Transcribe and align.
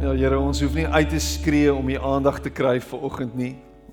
Ja 0.00 0.14
Here, 0.16 0.38
ons 0.40 0.62
hoef 0.64 0.72
nie 0.72 0.86
uit 0.88 1.10
te 1.12 1.18
skree 1.20 1.68
om 1.68 1.88
u 1.92 1.96
aandag 2.00 2.38
te 2.40 2.48
kry 2.48 2.78
vir 2.80 3.02
oggend 3.04 3.34
nie. 3.36 3.50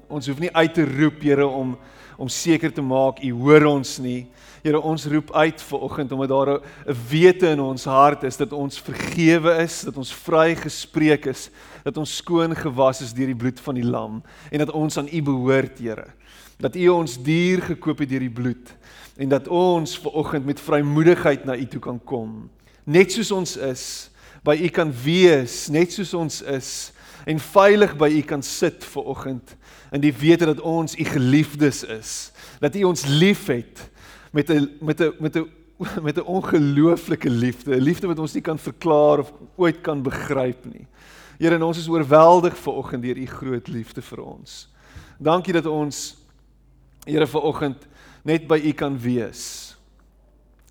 Ons 0.07 0.29
hoef 0.31 0.37
nie 0.39 0.51
uit 0.55 0.71
te 0.77 0.85
roep 0.87 1.19
Here 1.19 1.43
om 1.43 1.73
om 2.17 2.29
seker 2.31 2.71
te 2.71 2.81
maak 2.81 3.19
u 3.19 3.33
hoor 3.35 3.65
ons 3.67 3.97
nie. 3.99 4.29
Here, 4.63 4.79
ons 4.79 5.03
roep 5.11 5.33
uit 5.35 5.65
vir 5.67 5.83
oggend 5.83 6.15
omdat 6.15 6.31
daar 6.31 6.51
'n 6.55 6.95
wete 7.11 7.51
in 7.51 7.59
ons 7.59 7.83
hart 7.85 8.23
is 8.23 8.37
dat 8.37 8.53
ons 8.53 8.79
vergewe 8.79 9.51
is, 9.63 9.81
dat 9.81 9.97
ons 9.97 10.13
vrygespreek 10.13 11.25
is, 11.25 11.49
dat 11.83 11.97
ons 11.97 12.15
skoon 12.15 12.55
gewas 12.55 13.01
is 13.01 13.13
deur 13.13 13.27
die 13.27 13.35
bloed 13.35 13.59
van 13.59 13.75
die 13.75 13.85
lam 13.85 14.23
en 14.51 14.59
dat 14.59 14.71
ons 14.71 14.97
aan 14.97 15.09
u 15.11 15.21
behoort, 15.21 15.77
Here. 15.79 16.07
Dat 16.57 16.75
u 16.75 16.87
ons 16.87 17.21
duur 17.21 17.61
gekoop 17.61 17.99
het 17.99 18.09
deur 18.09 18.23
die 18.23 18.31
bloed 18.31 18.75
en 19.17 19.29
dat 19.29 19.47
ons 19.47 19.99
ver 19.99 20.11
oggend 20.11 20.45
met 20.45 20.59
vrymoedigheid 20.59 21.45
na 21.45 21.55
u 21.57 21.65
toe 21.65 21.81
kan 21.81 21.99
kom. 21.99 22.49
Net 22.85 23.11
soos 23.11 23.31
ons 23.31 23.57
is, 23.57 24.09
by 24.47 24.55
u 24.63 24.69
kan 24.71 24.93
wees 25.03 25.65
net 25.73 25.91
soos 25.91 26.13
ons 26.15 26.39
is 26.41 26.71
en 27.27 27.39
veilig 27.43 27.97
by 27.99 28.07
u 28.15 28.21
kan 28.23 28.43
sit 28.45 28.85
ver 28.87 29.11
oggend 29.11 29.55
in 29.91 30.03
die 30.03 30.13
wete 30.15 30.47
dat 30.47 30.63
ons 30.63 30.95
u 30.95 31.03
geliefdes 31.03 31.83
is 31.83 32.15
dat 32.63 32.75
u 32.75 32.87
ons 32.87 33.05
liefhet 33.05 33.89
met 34.31 34.49
'n 34.49 34.77
met 34.79 35.01
'n 35.01 35.13
met 35.19 35.35
'n 35.35 35.47
met 36.05 36.17
'n 36.17 36.25
ongelooflike 36.25 37.29
liefde 37.29 37.75
'n 37.75 37.83
liefde 37.83 38.07
wat 38.07 38.19
ons 38.19 38.33
nie 38.33 38.41
kan 38.41 38.59
verklaar 38.59 39.19
of 39.19 39.33
ooit 39.55 39.81
kan 39.81 40.01
begryp 40.01 40.65
nie. 40.65 40.87
Here 41.37 41.55
en 41.55 41.63
ons 41.63 41.77
is 41.77 41.87
oorweldig 41.87 42.57
ver 42.57 42.73
oggend 42.73 43.03
deur 43.03 43.17
u 43.17 43.25
groot 43.25 43.67
liefde 43.67 44.01
vir 44.01 44.21
ons. 44.23 44.69
Dankie 45.19 45.53
dat 45.53 45.65
ons 45.65 46.17
Here 47.05 47.27
ver 47.27 47.41
oggend 47.41 47.87
net 48.23 48.47
by 48.47 48.59
u 48.59 48.71
kan 48.71 48.97
wees 48.99 49.75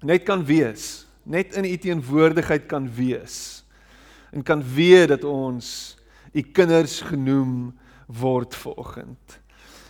net 0.02 0.22
kan 0.22 0.44
wees 0.44 1.06
net 1.24 1.54
in 1.56 1.64
u 1.64 1.76
teenwoordigheid 1.76 2.66
kan 2.68 2.90
wees 2.94 3.64
en 4.36 4.42
kan 4.42 4.62
weet 4.62 5.08
dat 5.08 5.24
ons 5.24 5.96
u 6.32 6.40
kinders 6.40 7.00
genoem 7.00 7.78
word 8.06 8.54
vanoggend. 8.54 9.40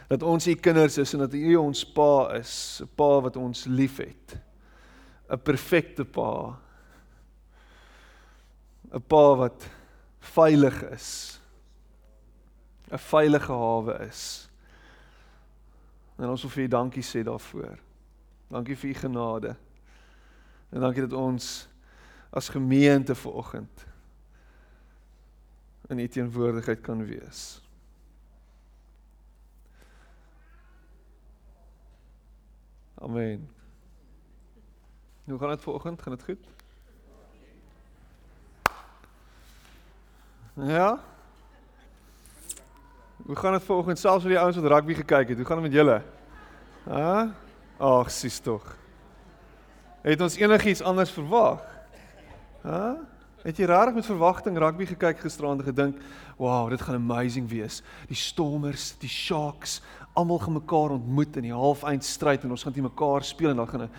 Dat 0.06 0.22
ons 0.22 0.46
u 0.46 0.54
kinders 0.54 0.98
is 1.02 1.12
en 1.12 1.24
dat 1.24 1.34
u 1.34 1.56
ons 1.56 1.82
pa 1.92 2.30
is, 2.38 2.80
'n 2.82 2.88
pa 2.94 3.20
wat 3.20 3.36
ons 3.36 3.64
liefhet. 3.64 4.38
'n 5.28 5.42
Perfekte 5.42 6.04
pa. 6.04 6.58
'n 8.94 9.02
Pa 9.08 9.34
wat 9.34 9.66
veilig 10.20 10.82
is. 10.82 11.40
'n 12.90 12.98
Veilige 12.98 13.52
hawe 13.52 14.06
is. 14.06 14.48
En 16.18 16.28
ons 16.28 16.42
wil 16.42 16.50
vir 16.50 16.62
u 16.64 16.68
dankie 16.68 17.02
sê 17.02 17.22
daarvoor. 17.22 17.78
Dankie 18.48 18.76
vir 18.76 18.90
u 18.90 18.94
genade. 18.94 19.56
En 20.70 20.80
dankie 20.80 21.02
dat 21.02 21.18
ons 21.18 21.68
as 22.30 22.48
gemeente 22.48 23.14
vanoggend 23.14 23.86
in 25.88 25.98
u 25.98 26.08
teenwoordigheid 26.08 26.80
kan 26.80 27.04
wees. 27.06 27.60
Amen. 32.94 33.50
Hoe 35.24 35.38
gaan 35.38 35.48
dit 35.48 35.60
vanoggend? 35.60 36.02
Gaan 36.02 36.12
dit 36.12 36.24
goed? 36.24 36.46
Ja? 40.52 41.00
Hoe 43.16 43.36
gaan 43.36 43.52
dit 43.52 43.62
vanoggend 43.62 43.98
selfs 43.98 44.22
vir 44.22 44.30
die 44.30 44.40
ouens 44.40 44.56
wat 44.56 44.70
rugby 44.70 44.94
gekyk 44.94 45.28
het? 45.28 45.36
Hoe 45.36 45.46
gaan 45.46 45.62
dit 45.62 45.66
met 45.70 45.76
julle? 45.76 46.02
Hæ? 46.86 47.28
Ag, 47.76 48.10
sies 48.10 48.38
tog. 48.38 48.76
Het 50.00 50.20
ons 50.20 50.36
enigiets 50.36 50.82
anders 50.82 51.10
verwag? 51.10 51.62
Hæ? 52.62 52.94
Het 53.46 53.60
jy 53.60 53.66
regtig 53.70 53.94
met 53.94 54.06
verwagting 54.08 54.56
rugby 54.58 54.88
gekyk 54.90 55.20
gisteraand 55.22 55.62
gedink, 55.62 56.00
"Wow, 56.36 56.68
dit 56.70 56.80
gaan 56.82 56.94
amazing 56.94 57.48
wees. 57.48 57.82
Die 58.08 58.16
Stormers, 58.16 58.98
die 58.98 59.08
Sharks, 59.08 59.82
almal 60.12 60.38
gaan 60.38 60.52
mekaar 60.52 60.90
ontmoet 60.90 61.36
in 61.36 61.42
die 61.42 61.52
halfeindstryd 61.52 62.42
en 62.42 62.50
ons 62.50 62.62
gaan 62.62 62.72
teen 62.72 62.82
mekaar 62.82 63.24
speel 63.24 63.50
en 63.50 63.56
dan 63.56 63.68
gaan 63.68 63.82
'n 63.82 63.90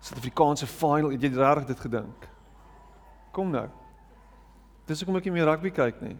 Suid-Afrikaanse 0.00 0.66
final." 0.66 1.10
Het 1.10 1.22
jy 1.22 1.28
regtig 1.28 1.66
dit 1.66 1.80
gedink? 1.80 2.28
Kom 3.32 3.50
nou. 3.50 3.68
Dis 4.86 4.98
hoekom 4.98 5.16
ek 5.16 5.24
nie 5.24 5.32
meer 5.32 5.44
rugby 5.44 5.70
kyk 5.70 6.00
nie. 6.00 6.16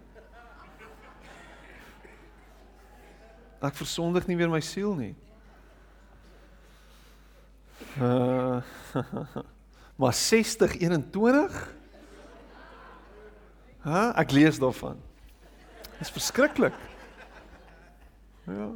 Ek 3.63 3.75
versondig 3.75 4.27
nie 4.27 4.37
weer 4.37 4.51
my 4.51 4.61
siel 4.61 4.95
nie. 4.95 5.15
Uh, 8.01 8.63
maar 9.99 10.13
60 10.13 10.77
21 10.77 11.75
Hæ? 13.85 14.15
Ek 14.17 14.33
lees 14.33 14.59
daarvan. 14.59 14.97
Dit 15.99 16.09
is 16.09 16.11
verskriklik. 16.11 16.77
Ja. 18.49 18.71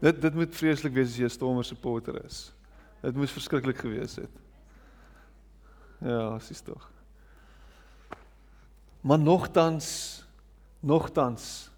Dit 0.00 0.22
dit 0.22 0.34
moet 0.34 0.56
vreeslik 0.56 0.94
wees 0.96 1.12
as 1.12 1.16
jy 1.16 1.28
'n 1.28 1.30
Stormer 1.30 1.64
supporter 1.64 2.24
is. 2.24 2.52
Dit 3.02 3.16
moes 3.16 3.32
verskriklik 3.32 3.76
gewees 3.76 4.16
het. 4.16 4.30
Ja, 6.00 6.38
sies 6.38 6.60
tog. 6.60 6.90
Maar 9.00 9.18
nogtans 9.18 10.24
nogtans 10.80 11.70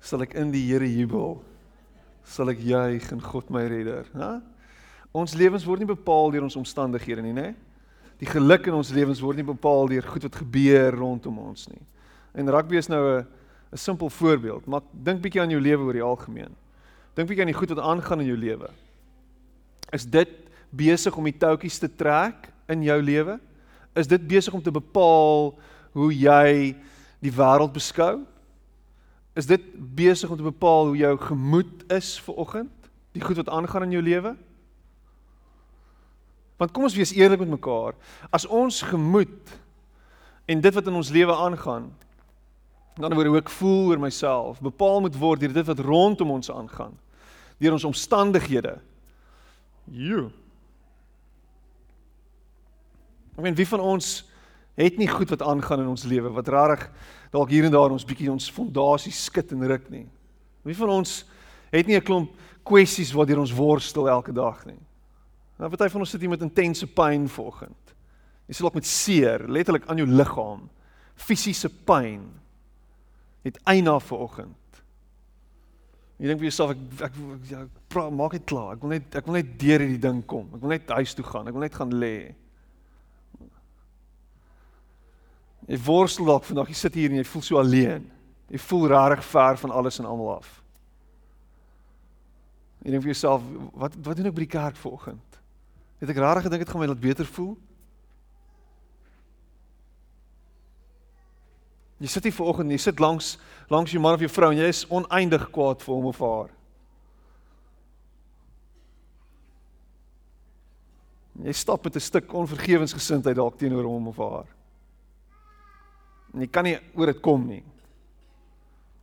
sal 0.00 0.22
ek 0.22 0.34
in 0.34 0.50
die 0.50 0.66
Here 0.66 0.96
jubel. 0.96 1.44
Sal 2.24 2.50
ek 2.50 2.58
juig 2.58 3.10
in 3.12 3.22
God 3.22 3.50
my 3.50 3.66
redder, 3.66 4.06
hè? 4.12 4.40
Ons 5.12 5.34
lewens 5.34 5.64
word 5.64 5.78
nie 5.78 5.86
bepaal 5.86 6.30
deur 6.30 6.42
ons 6.42 6.56
omstandighede 6.56 7.22
nie, 7.22 7.32
né? 7.32 7.42
Nee? 7.42 7.54
Die 8.22 8.30
geluk 8.30 8.68
in 8.70 8.76
ons 8.78 8.92
lewens 8.94 9.20
word 9.22 9.40
nie 9.40 9.46
bepaal 9.46 9.88
deur 9.90 10.06
goed 10.06 10.28
wat 10.28 10.42
gebeur 10.44 10.94
rondom 10.94 11.40
ons 11.42 11.66
nie. 11.72 11.82
En 12.38 12.50
rugby 12.54 12.78
is 12.78 12.88
nou 12.88 13.02
'n 13.18 13.26
'n 13.72 13.76
simpel 13.76 14.10
voorbeeld, 14.10 14.66
maar 14.66 14.82
dink 14.92 15.22
bietjie 15.22 15.40
aan 15.40 15.50
jou 15.50 15.60
lewe 15.60 15.82
oor 15.82 15.92
die 15.92 16.02
algemeen. 16.02 16.54
Dink 17.14 17.28
bietjie 17.28 17.40
aan 17.40 17.52
die 17.52 17.60
goed 17.60 17.68
wat 17.68 17.78
aangaan 17.78 18.20
in 18.20 18.26
jou 18.26 18.36
lewe. 18.36 18.68
Is 19.92 20.04
dit 20.04 20.28
besig 20.70 21.16
om 21.16 21.24
die 21.24 21.38
touwtjies 21.38 21.78
te 21.78 21.88
trek 21.88 22.52
in 22.68 22.82
jou 22.82 23.02
lewe? 23.02 23.40
Is 23.94 24.06
dit 24.06 24.28
besig 24.28 24.52
om 24.52 24.62
te 24.62 24.70
bepaal 24.70 25.58
hoe 25.92 26.12
jy 26.12 26.76
die 27.20 27.32
wêreld 27.32 27.72
beskou? 27.72 28.24
Is 29.34 29.46
dit 29.46 29.60
besig 29.94 30.30
om 30.30 30.36
te 30.36 30.42
bepaal 30.42 30.86
hoe 30.86 30.96
jou 30.96 31.16
gemoed 31.16 31.92
is 31.92 32.20
vir 32.20 32.34
oggend? 32.34 32.90
Die 33.12 33.22
goed 33.22 33.36
wat 33.36 33.48
aangaan 33.48 33.82
in 33.82 33.90
jou 33.90 34.02
lewe? 34.02 34.36
Want 36.62 36.70
kom 36.70 36.86
ons 36.86 36.94
wees 36.94 37.10
eerlik 37.18 37.40
met 37.42 37.56
mekaar. 37.56 37.96
As 38.30 38.46
ons 38.46 38.84
gemoed 38.86 39.50
en 40.46 40.60
dit 40.62 40.74
wat 40.76 40.86
in 40.86 40.98
ons 40.98 41.10
lewe 41.10 41.34
aangaan, 41.34 41.88
dan 43.00 43.16
word 43.16 43.32
ek 43.40 43.50
voel 43.50 43.88
oor 43.90 44.02
myself, 44.02 44.60
bepaal 44.62 45.00
moet 45.02 45.16
word 45.18 45.42
deur 45.42 45.56
dit 45.56 45.66
wat 45.66 45.82
rondom 45.82 46.36
ons 46.36 46.52
aangaan, 46.52 46.92
deur 47.58 47.74
ons 47.74 47.88
omstandighede. 47.88 48.76
Jo. 49.90 50.28
Ek 53.34 53.42
meen 53.42 53.58
wie 53.58 53.66
van 53.66 53.82
ons 53.82 54.12
het 54.78 55.00
nie 55.00 55.10
goed 55.10 55.34
wat 55.34 55.42
aangaan 55.42 55.82
in 55.82 55.90
ons 55.90 56.06
lewe 56.06 56.30
wat 56.32 56.48
rarig 56.52 56.86
dalk 57.32 57.50
hier 57.50 57.66
en 57.66 57.74
daar 57.74 57.90
ons 57.90 58.06
bietjie 58.06 58.30
ons 58.30 58.50
fondasie 58.54 59.12
skud 59.12 59.50
en 59.56 59.66
ruk 59.66 59.90
nie. 59.90 60.06
Wie 60.62 60.78
van 60.78 60.94
ons 61.00 61.24
het 61.72 61.86
nie 61.90 61.96
'n 61.96 62.06
klomp 62.06 62.30
kwessies 62.62 63.12
waardeur 63.12 63.40
ons 63.40 63.52
worstel 63.52 64.08
elke 64.08 64.32
dag 64.32 64.64
nie. 64.66 64.78
Nou 65.62 65.68
party 65.70 65.86
van 65.94 66.02
ons 66.02 66.10
sit 66.10 66.22
hier 66.24 66.30
met 66.32 66.42
intense 66.42 66.86
pyn 66.90 67.28
vanoggend. 67.30 67.92
Jy 68.50 68.56
sal 68.58 68.66
ook 68.66 68.80
met 68.80 68.88
seer, 68.88 69.44
letterlik 69.46 69.86
aan 69.86 70.00
jou 70.02 70.08
liggaam, 70.10 70.64
fisiese 71.14 71.70
pyn. 71.86 72.24
Het 73.46 73.60
eina 73.70 73.94
vanoggend. 74.02 74.80
Jy 76.18 76.32
dink 76.32 76.42
vir 76.42 76.48
jouself 76.48 76.74
ek 76.74 76.82
ek, 77.06 77.14
ek 77.36 77.46
ja, 77.50 77.62
praat 77.90 78.10
maak 78.14 78.34
dit 78.34 78.44
klaar. 78.50 78.74
Ek 78.74 78.82
wil 78.82 78.96
net 78.96 79.14
ek 79.18 79.30
wil 79.30 79.38
net 79.38 79.54
deur 79.62 79.86
hierdie 79.86 80.02
ding 80.02 80.20
kom. 80.26 80.50
Ek 80.50 80.66
wil 80.66 80.74
net 80.74 80.92
huis 80.98 81.14
toe 81.18 81.26
gaan. 81.30 81.46
Ek 81.46 81.54
wil 81.54 81.66
net 81.68 81.78
gaan 81.78 81.94
lê. 81.94 82.16
Jy 85.70 85.78
worstel 85.86 86.26
dalk 86.26 86.46
vandag. 86.46 86.74
Jy 86.74 86.78
sit 86.78 86.98
hier 86.98 87.10
en 87.14 87.22
jy 87.22 87.26
voel 87.30 87.46
so 87.46 87.62
alleen. 87.62 88.08
Jy 88.50 88.66
voel 88.66 88.88
rarig 88.90 89.22
ver 89.30 89.62
van 89.62 89.78
alles 89.78 90.02
en 90.02 90.10
almal 90.10 90.40
af. 90.40 90.56
Jy 92.82 92.96
dink 92.96 93.06
vir 93.06 93.14
jouself, 93.14 93.46
wat 93.78 93.94
wat 94.02 94.18
doen 94.18 94.30
ek 94.30 94.34
by 94.34 94.42
die 94.42 94.54
kerk 94.58 94.82
vanoggend? 94.82 95.31
Het 96.02 96.10
ek 96.10 96.18
rarig 96.18 96.42
gedink 96.42 96.64
dit 96.64 96.70
gaan 96.72 96.82
my 96.82 96.88
laat 96.90 97.00
beter 97.00 97.26
voel? 97.30 97.52
Jy 102.02 102.10
sit 102.10 102.26
hier 102.26 102.34
vanoggend, 102.34 102.74
jy 102.74 102.80
sit 102.82 102.98
langs 102.98 103.36
langs 103.70 103.94
jou 103.94 104.02
man 104.02 104.16
of 104.18 104.24
jou 104.24 104.30
vrou 104.34 104.48
en 104.50 104.58
jy 104.58 104.66
is 104.72 104.82
oneindig 104.90 105.44
kwaad 105.54 105.84
vir 105.86 105.94
hom 105.94 106.08
of 106.10 106.18
haar. 106.18 106.50
Jy 111.46 111.54
stap 111.54 111.86
met 111.86 111.94
'n 111.94 112.00
stuk 112.00 112.34
onvergewensgesindheid 112.34 113.36
dalk 113.36 113.56
teenoor 113.58 113.86
hom 113.86 114.08
of 114.08 114.18
haar. 114.18 114.50
En 116.34 116.40
jy 116.40 116.50
kan 116.50 116.64
nie 116.64 116.78
oor 116.94 117.06
dit 117.06 117.20
kom 117.20 117.46
nie. 117.46 117.62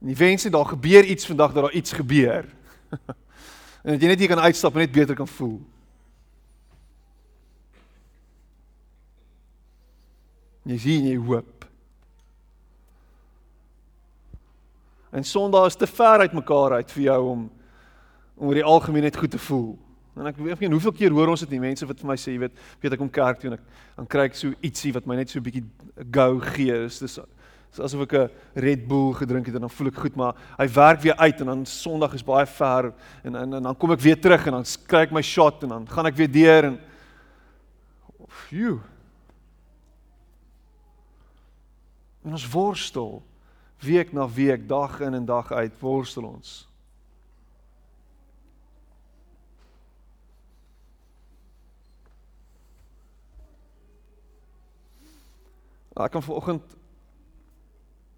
En 0.01 0.07
jy 0.09 0.15
wens 0.15 0.43
net 0.43 0.53
daar 0.53 0.65
gebeur 0.75 1.05
iets 1.05 1.25
vandag 1.25 1.53
dat 1.53 1.63
daar 1.63 1.79
iets 1.79 1.93
gebeur. 1.93 2.45
en 3.83 3.91
dat 3.95 4.01
jy 4.01 4.07
net 4.07 4.19
hier 4.19 4.27
kan 4.35 4.43
uitstap 4.43 4.73
en 4.73 4.79
net 4.79 4.91
beter 4.91 5.15
kan 5.15 5.27
voel. 5.27 5.61
Jy 10.69 10.77
sien 10.77 11.07
jy 11.09 11.17
hoop. 11.17 11.65
En 15.09 15.25
Sondag 15.25 15.71
is 15.71 15.77
te 15.79 15.87
ver 15.89 16.21
uit 16.21 16.35
mekaar 16.37 16.77
uit 16.77 16.91
vir 16.97 17.03
jou 17.09 17.21
om 17.31 17.47
om 18.39 18.47
oor 18.47 18.55
die 18.55 18.63
algemeen 18.63 19.03
net 19.03 19.17
goed 19.19 19.33
te 19.33 19.41
voel. 19.49 19.73
En 20.15 20.29
ek 20.29 20.37
weet 20.39 20.61
nie 20.63 20.69
hoeveel 20.71 20.93
keer 20.95 21.11
hoor 21.11 21.33
ons 21.33 21.41
dit 21.43 21.51
nie 21.51 21.59
mense 21.59 21.83
wat 21.83 21.99
vir 21.99 22.07
my 22.07 22.15
sê, 22.15 22.31
jy 22.31 22.39
weet, 22.45 22.61
weet 22.79 22.93
ek 22.95 23.01
kom 23.01 23.09
kerk 23.11 23.41
toe 23.41 23.49
en 23.49 23.57
ek 23.57 23.65
dan 23.97 24.07
kry 24.13 24.23
ek 24.29 24.37
so 24.39 24.55
ietsie 24.63 24.93
wat 24.95 25.09
my 25.09 25.17
net 25.19 25.33
so 25.33 25.41
'n 25.41 25.43
bietjie 25.43 25.65
go 26.07 26.39
gee. 26.53 26.77
Dis 26.85 26.99
dis 26.99 27.17
is 27.19 27.79
asof 27.79 28.05
ek 28.05 28.13
'n 28.13 28.29
Red 28.55 28.87
Bull 28.87 29.13
gedrink 29.13 29.47
het 29.47 29.55
en 29.55 29.67
dan 29.67 29.75
voel 29.75 29.87
ek 29.87 29.99
goed, 29.99 30.15
maar 30.15 30.35
hy 30.57 30.67
werk 30.67 31.01
weer 31.01 31.17
uit 31.17 31.41
en 31.41 31.47
dan 31.47 31.65
Sondag 31.65 32.13
is 32.13 32.23
baie 32.23 32.45
ver 32.45 32.93
en 33.23 33.35
en, 33.35 33.53
en 33.53 33.63
dan 33.63 33.75
kom 33.75 33.91
ek 33.91 33.99
weer 33.99 34.21
terug 34.21 34.45
en 34.47 34.53
dan 34.53 34.65
kry 34.87 35.01
ek 35.01 35.11
my 35.11 35.21
shot 35.21 35.63
en 35.63 35.69
dan 35.69 35.87
gaan 35.87 36.05
ek 36.05 36.15
weer 36.15 36.31
deur 36.31 36.63
en 36.63 36.79
phew. 38.27 38.79
En 42.21 42.31
ons 42.31 42.49
worstel 42.49 43.23
week 43.79 44.11
na 44.11 44.29
week, 44.29 44.67
dag 44.67 44.99
in 44.99 45.13
en 45.13 45.25
dag 45.25 45.51
uit 45.51 45.79
worstel 45.79 46.23
ons. 46.23 46.69
Ek 55.99 56.11
kan 56.11 56.23
vanoggend 56.23 56.75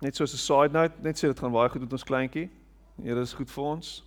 net 0.02 0.16
soos 0.16 0.34
'n 0.34 0.38
side 0.38 0.74
note 0.74 1.02
net 1.02 1.18
sê 1.18 1.28
dit 1.28 1.40
gaan 1.40 1.52
baie 1.52 1.70
goed 1.70 1.82
met 1.82 1.92
ons 1.92 2.04
kleintjie. 2.04 2.50
Die 2.96 3.10
Here 3.10 3.22
is 3.22 3.34
goed 3.34 3.50
vir 3.50 3.64
ons. 3.64 4.04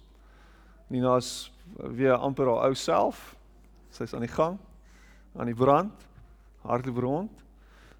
Nina 0.88 1.16
is 1.16 1.52
weer 1.76 2.14
amper 2.14 2.46
haar 2.46 2.68
ou 2.68 2.74
self. 2.74 3.36
Sy's 3.90 4.14
aan 4.14 4.20
die 4.20 4.34
gang, 4.34 4.58
aan 5.36 5.46
die 5.46 5.54
brand, 5.54 6.06
hardloop 6.62 6.98
rond. 6.98 7.43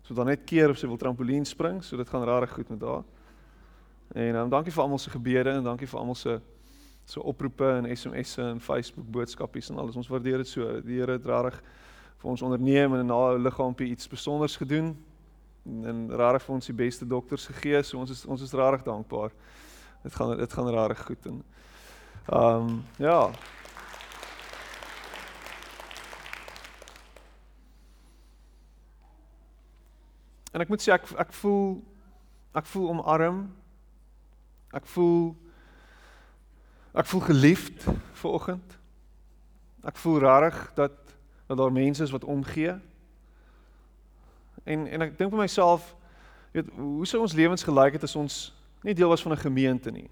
So 0.05 0.15
dan 0.15 0.27
net 0.27 0.45
keer 0.45 0.71
of 0.71 0.79
sy 0.79 0.89
wil 0.91 1.01
trampolien 1.01 1.47
spring, 1.49 1.81
so 1.85 1.97
dit 1.97 2.09
gaan 2.09 2.25
regtig 2.29 2.53
goed 2.59 2.69
met 2.75 2.83
haar. 2.85 3.05
En 4.15 4.37
um, 4.37 4.51
dankie 4.53 4.73
vir 4.73 4.83
almal 4.83 5.01
se 5.01 5.11
gebede 5.11 5.55
en 5.57 5.65
dankie 5.65 5.89
vir 5.89 5.99
almal 5.99 6.19
se 6.19 6.41
so 7.09 7.21
oproepe 7.21 7.65
en 7.79 7.89
SMS'e 7.97 8.43
en 8.43 8.61
Facebook 8.61 9.09
boodskapies 9.11 9.71
en 9.73 9.81
alles. 9.81 9.97
Ons 9.97 10.09
waardeer 10.13 10.45
dit 10.45 10.49
so. 10.49 10.69
Die 10.85 11.01
Here 11.01 11.17
het 11.17 11.27
regtig 11.29 11.57
vir 12.21 12.31
ons 12.31 12.45
onderneem 12.45 12.95
en 12.95 13.07
na 13.07 13.33
'n 13.33 13.43
liggaampie 13.43 13.89
iets 13.89 14.05
spesiaals 14.05 14.57
gedoen 14.57 14.97
en 15.65 16.11
rarig 16.11 16.43
vir 16.43 16.55
ons 16.55 16.67
die 16.67 16.77
beste 16.77 17.07
dokters 17.07 17.47
gegee. 17.47 17.83
So 17.83 17.99
ons 17.99 18.11
is 18.11 18.27
ons 18.27 18.43
is 18.43 18.53
rarig 18.53 18.83
dankbaar. 18.83 19.33
Dit 20.03 20.15
gaan 20.15 20.37
dit 20.37 20.53
gaan 20.53 20.69
rarig 20.69 21.05
goed 21.07 21.27
en 21.27 21.43
ehm 22.29 22.69
um, 22.69 22.85
ja. 22.99 23.31
En 30.55 30.63
ek 30.63 30.71
moet 30.71 30.83
sê 30.83 30.93
ek 30.95 31.09
ek 31.19 31.33
voel 31.35 31.83
ek 32.55 32.67
voel 32.71 32.89
omarm. 32.93 33.41
Ek 34.71 34.87
voel 34.95 35.35
ek 36.95 37.09
voel 37.11 37.25
geliefd 37.27 37.87
ver 38.21 38.37
oggend. 38.39 38.77
Ek 39.83 39.99
voel 39.99 40.21
rarig 40.23 40.59
dat 40.79 40.95
dat 41.49 41.59
daar 41.59 41.75
mense 41.75 42.03
is 42.03 42.15
wat 42.15 42.25
omgee. 42.25 42.77
En 44.65 44.87
en 44.87 45.07
ek 45.09 45.19
dink 45.19 45.35
vir 45.35 45.43
myself, 45.43 45.91
weet, 46.55 46.71
hoe 46.79 47.07
sou 47.07 47.21
ons 47.27 47.35
lewens 47.35 47.67
gelyk 47.67 47.99
het 47.99 48.07
as 48.07 48.17
ons 48.17 48.39
nie 48.87 48.95
deel 48.95 49.11
was 49.11 49.23
van 49.27 49.35
'n 49.35 49.43
gemeente 49.43 49.91
nie? 49.91 50.09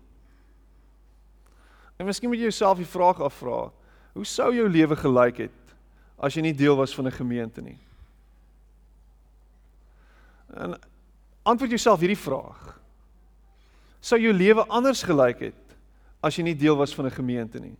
En 1.96 2.06
miskien 2.06 2.28
moet 2.28 2.38
jy 2.38 2.50
jouself 2.50 2.76
die 2.76 2.92
vraag 2.98 3.20
afvra, 3.20 3.70
hoe 4.12 4.24
sou 4.26 4.54
jou 4.54 4.68
lewe 4.68 4.96
gelyk 4.96 5.36
het 5.36 5.74
as 6.18 6.34
jy 6.34 6.42
nie 6.42 6.54
deel 6.54 6.76
was 6.76 6.94
van 6.94 7.06
'n 7.06 7.12
gemeente 7.12 7.62
nie? 7.62 7.78
En 10.52 10.76
antwoord 11.42 11.70
jouself 11.70 12.00
hierdie 12.00 12.18
vraag. 12.18 12.80
Sou 14.00 14.20
jou 14.20 14.32
lewe 14.34 14.66
anders 14.66 15.02
gelyk 15.06 15.48
het 15.48 15.76
as 16.22 16.36
jy 16.38 16.44
nie 16.46 16.58
deel 16.58 16.76
was 16.78 16.94
van 16.94 17.06
'n 17.06 17.18
gemeente 17.18 17.60
nie? 17.60 17.76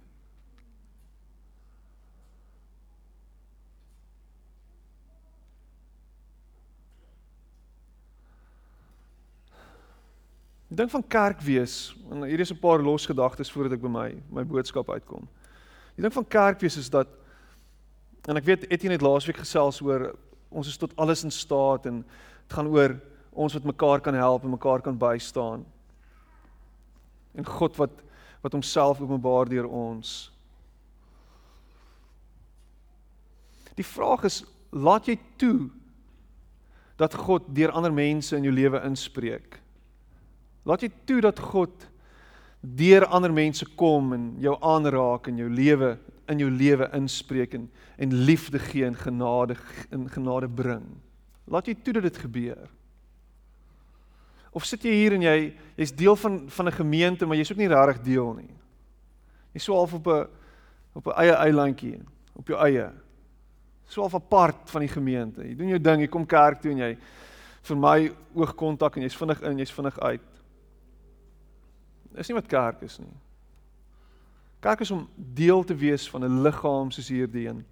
Ek 10.73 10.79
dink 10.79 10.91
van 10.91 11.05
kerk 11.05 11.41
wees 11.41 11.95
en 12.11 12.23
hier 12.25 12.41
is 12.41 12.51
'n 12.51 12.59
paar 12.59 12.81
los 12.81 13.07
gedagtes 13.07 13.51
voordat 13.51 13.73
ek 13.73 13.83
by 13.83 13.89
my 13.89 14.23
my 14.31 14.45
boodskap 14.45 14.89
uitkom. 14.91 15.29
Ek 15.97 16.03
dink 16.03 16.13
van 16.13 16.29
kerk 16.29 16.61
wees 16.61 16.77
is 16.77 16.89
dat 16.89 17.09
en 18.27 18.37
ek 18.37 18.45
weet 18.45 18.71
Etienne 18.71 18.97
het 18.97 19.03
laasweek 19.03 19.37
gesels 19.37 19.83
oor 19.83 20.17
ons 20.49 20.69
is 20.69 20.77
tot 20.77 20.97
alles 20.97 21.25
in 21.25 21.31
staat 21.31 21.87
en 21.87 22.05
dit 22.53 22.59
gaan 22.59 22.69
oor 22.69 22.99
ons 23.33 23.55
wat 23.57 23.65
mekaar 23.65 24.01
kan 24.05 24.15
help 24.15 24.45
en 24.45 24.53
mekaar 24.53 24.83
kan 24.85 24.99
bystaan. 24.99 25.65
En 27.35 27.47
God 27.47 27.77
wat 27.77 28.01
wat 28.43 28.53
homself 28.53 28.99
openbaar 28.99 29.47
deur 29.47 29.69
ons. 29.71 30.33
Die 33.79 33.87
vraag 33.87 34.25
is, 34.27 34.41
laat 34.75 35.07
jy 35.07 35.15
toe 35.39 35.69
dat 36.99 37.15
God 37.15 37.47
deur 37.55 37.71
ander 37.71 37.95
mense 37.95 38.35
in 38.35 38.43
jou 38.43 38.51
lewe 38.51 38.81
inspreek? 38.83 39.61
Laat 40.67 40.83
jy 40.83 40.91
toe 41.07 41.21
dat 41.23 41.39
God 41.39 41.87
deur 42.61 43.07
ander 43.07 43.31
mense 43.31 43.69
kom 43.79 44.11
en 44.19 44.27
jou 44.43 44.57
aanraak 44.59 45.31
in 45.31 45.39
jou 45.39 45.47
lewe, 45.47 45.95
in 46.27 46.43
jou 46.43 46.51
lewe 46.51 46.91
inspreek 46.99 47.55
en, 47.55 47.71
en 47.95 48.19
liefde 48.27 48.59
gee 48.59 48.83
en 48.91 48.99
genade 48.99 49.55
in 49.95 50.11
genade 50.11 50.51
bring. 50.51 50.91
Laat 51.53 51.69
jy 51.69 51.75
toe 51.85 51.93
dat 51.99 52.07
dit 52.09 52.23
gebeur. 52.25 52.71
Of 54.53 54.65
sit 54.69 54.85
jy 54.85 54.93
hier 54.97 55.17
en 55.17 55.25
jy 55.25 55.37
jy's 55.77 55.93
deel 55.97 56.17
van 56.17 56.39
van 56.49 56.67
'n 56.69 56.79
gemeente, 56.81 57.27
maar 57.27 57.37
jy's 57.37 57.51
ook 57.53 57.61
nie 57.61 57.69
regtig 57.69 58.03
deel 58.03 58.33
nie. 58.35 58.55
Jy's 59.53 59.65
so 59.65 59.75
half 59.75 59.93
op 59.93 60.07
'n 60.07 60.29
op 60.95 61.07
'n 61.07 61.19
eie 61.21 61.33
eilandjie, 61.33 62.01
op 62.33 62.49
jou 62.49 62.59
eie. 62.59 62.93
So 63.87 64.01
half 64.01 64.15
apart 64.15 64.71
van 64.71 64.81
die 64.81 64.89
gemeente. 64.89 65.43
Jy 65.43 65.57
doen 65.57 65.69
jou 65.69 65.81
ding, 65.81 66.01
jy 66.01 66.09
kom 66.09 66.27
kerk 66.27 66.61
toe 66.61 66.71
en 66.71 66.79
jy 66.79 66.99
vir 67.63 67.77
my 67.77 68.13
oogkontak 68.35 68.97
en 68.97 69.03
jy's 69.03 69.17
vinnig 69.17 69.43
in, 69.43 69.59
jy's 69.59 69.73
vinnig 69.73 70.01
uit. 70.01 70.21
Dis 72.15 72.29
nie 72.29 72.35
wat 72.35 72.47
kerk 72.47 72.83
is 72.83 72.99
nie. 72.99 73.17
Kerk 74.61 74.81
is 74.81 74.91
om 74.91 75.09
deel 75.17 75.65
te 75.65 75.75
wees 75.75 76.11
van 76.11 76.25
'n 76.25 76.43
liggaam 76.43 76.91
soos 76.91 77.09
hierdie 77.09 77.49
een. 77.49 77.65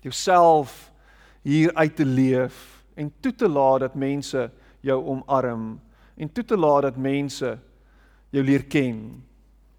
Jouself 0.00 0.92
hier 1.42 1.74
uit 1.74 1.96
te 1.96 2.04
leef 2.04 2.84
en 2.98 3.12
toe 3.20 3.34
te 3.34 3.48
laat 3.48 3.80
dat 3.80 3.94
mense 3.94 4.50
jou 4.80 4.98
omarm 5.04 5.80
en 6.16 6.32
toe 6.32 6.44
te 6.44 6.56
laat 6.56 6.82
dat 6.82 6.96
mense 6.96 7.58
jou 8.30 8.44
leer 8.44 8.64
ken. 8.66 9.22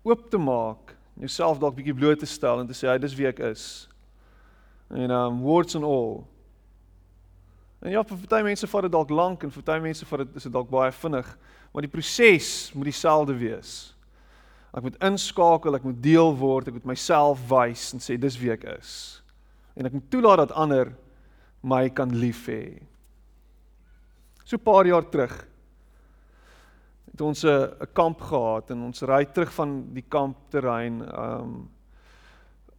Oop 0.04 0.30
te 0.30 0.38
maak, 0.38 0.96
jouself 1.20 1.60
dalk 1.60 1.76
bietjie 1.76 1.94
bloot 1.94 2.20
te 2.20 2.26
stel 2.26 2.60
en 2.60 2.68
te 2.68 2.74
sê, 2.74 2.88
"Hy, 2.88 2.98
dis 2.98 3.16
wie 3.16 3.28
ek 3.28 3.40
is." 3.40 3.88
En 4.90 5.12
um 5.12 5.42
words 5.42 5.76
and 5.76 5.84
all. 5.84 6.26
En 7.82 7.92
ja, 7.92 8.04
vir 8.04 8.18
party 8.18 8.44
mense 8.44 8.68
vat 8.68 8.82
dit 8.82 8.92
dalk 8.92 9.10
lank 9.10 9.44
en 9.44 9.52
vir 9.52 9.64
party 9.64 9.82
mense 9.82 10.06
vat 10.06 10.20
dit 10.20 10.36
is 10.36 10.44
dit 10.44 10.54
dalk 10.54 10.70
baie 10.70 10.92
vinnig 10.92 11.38
maar 11.72 11.86
die 11.86 11.92
proses 11.92 12.72
moet 12.74 12.90
dieselfde 12.90 13.36
wees. 13.38 13.74
Ek 14.74 14.86
moet 14.86 14.98
inskakel, 15.06 15.78
ek 15.78 15.86
moet 15.86 16.02
deel 16.02 16.32
word, 16.38 16.70
ek 16.70 16.78
moet 16.80 16.92
myself 16.92 17.42
wys 17.50 17.90
en 17.96 18.04
sê 18.04 18.18
dis 18.22 18.38
wie 18.42 18.52
ek 18.54 18.66
is. 18.78 18.94
En 19.78 19.90
ek 19.90 19.96
moet 19.96 20.10
toelaat 20.14 20.44
dat 20.44 20.56
ander 20.58 20.94
my 21.62 21.90
kan 21.90 22.10
lief 22.16 22.48
hê. 22.48 22.82
So 24.46 24.58
'n 24.58 24.64
paar 24.64 24.86
jaar 24.86 25.10
terug 25.10 25.48
het 27.12 27.22
ons 27.22 27.44
'n 27.44 27.88
kamp 27.94 28.22
gehad 28.22 28.72
en 28.72 28.84
ons 28.84 29.02
ry 29.02 29.26
terug 29.26 29.54
van 29.54 29.94
die 29.94 30.06
kampterrein 30.08 31.02
um 31.02 31.70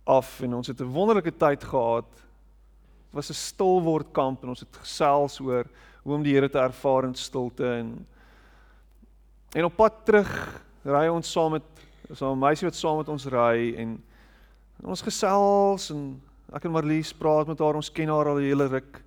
af 0.07 0.41
en 0.43 0.55
ons 0.55 0.67
het 0.67 0.81
'n 0.81 0.93
wonderlike 0.93 1.37
tyd 1.37 1.65
gehad. 1.65 2.11
Dit 2.11 3.15
was 3.15 3.31
'n 3.31 3.35
stilword 3.35 4.13
kamp 4.13 4.43
en 4.43 4.49
ons 4.49 4.61
het 4.61 4.77
gesels 4.77 5.41
oor 5.41 5.65
hoe 6.03 6.15
om 6.15 6.23
die 6.23 6.35
Here 6.35 6.49
te 6.49 6.59
ervaar 6.59 7.05
in 7.05 7.15
stilte 7.15 7.65
en 7.65 8.07
En 9.51 9.67
op 9.67 9.75
pad 9.75 10.05
terug 10.07 10.31
ry 10.87 11.09
ons 11.11 11.27
saam 11.27 11.57
met 11.59 11.63
so 12.15 12.31
'n 12.31 12.39
meisie 12.39 12.69
wat 12.69 12.75
saam 12.75 12.97
met 12.97 13.09
ons 13.09 13.27
ry 13.27 13.75
en, 13.77 14.03
en 14.79 14.89
ons 14.89 15.03
gesels 15.03 15.91
en 15.91 16.23
ek 16.53 16.65
en 16.65 16.75
Marlies 16.75 17.13
praat 17.15 17.47
met 17.47 17.59
haar, 17.59 17.79
ons 17.79 17.93
ken 17.93 18.09
haar 18.09 18.29
al 18.29 18.39
'n 18.39 18.49
hele 18.49 18.67
ruk. 18.67 19.03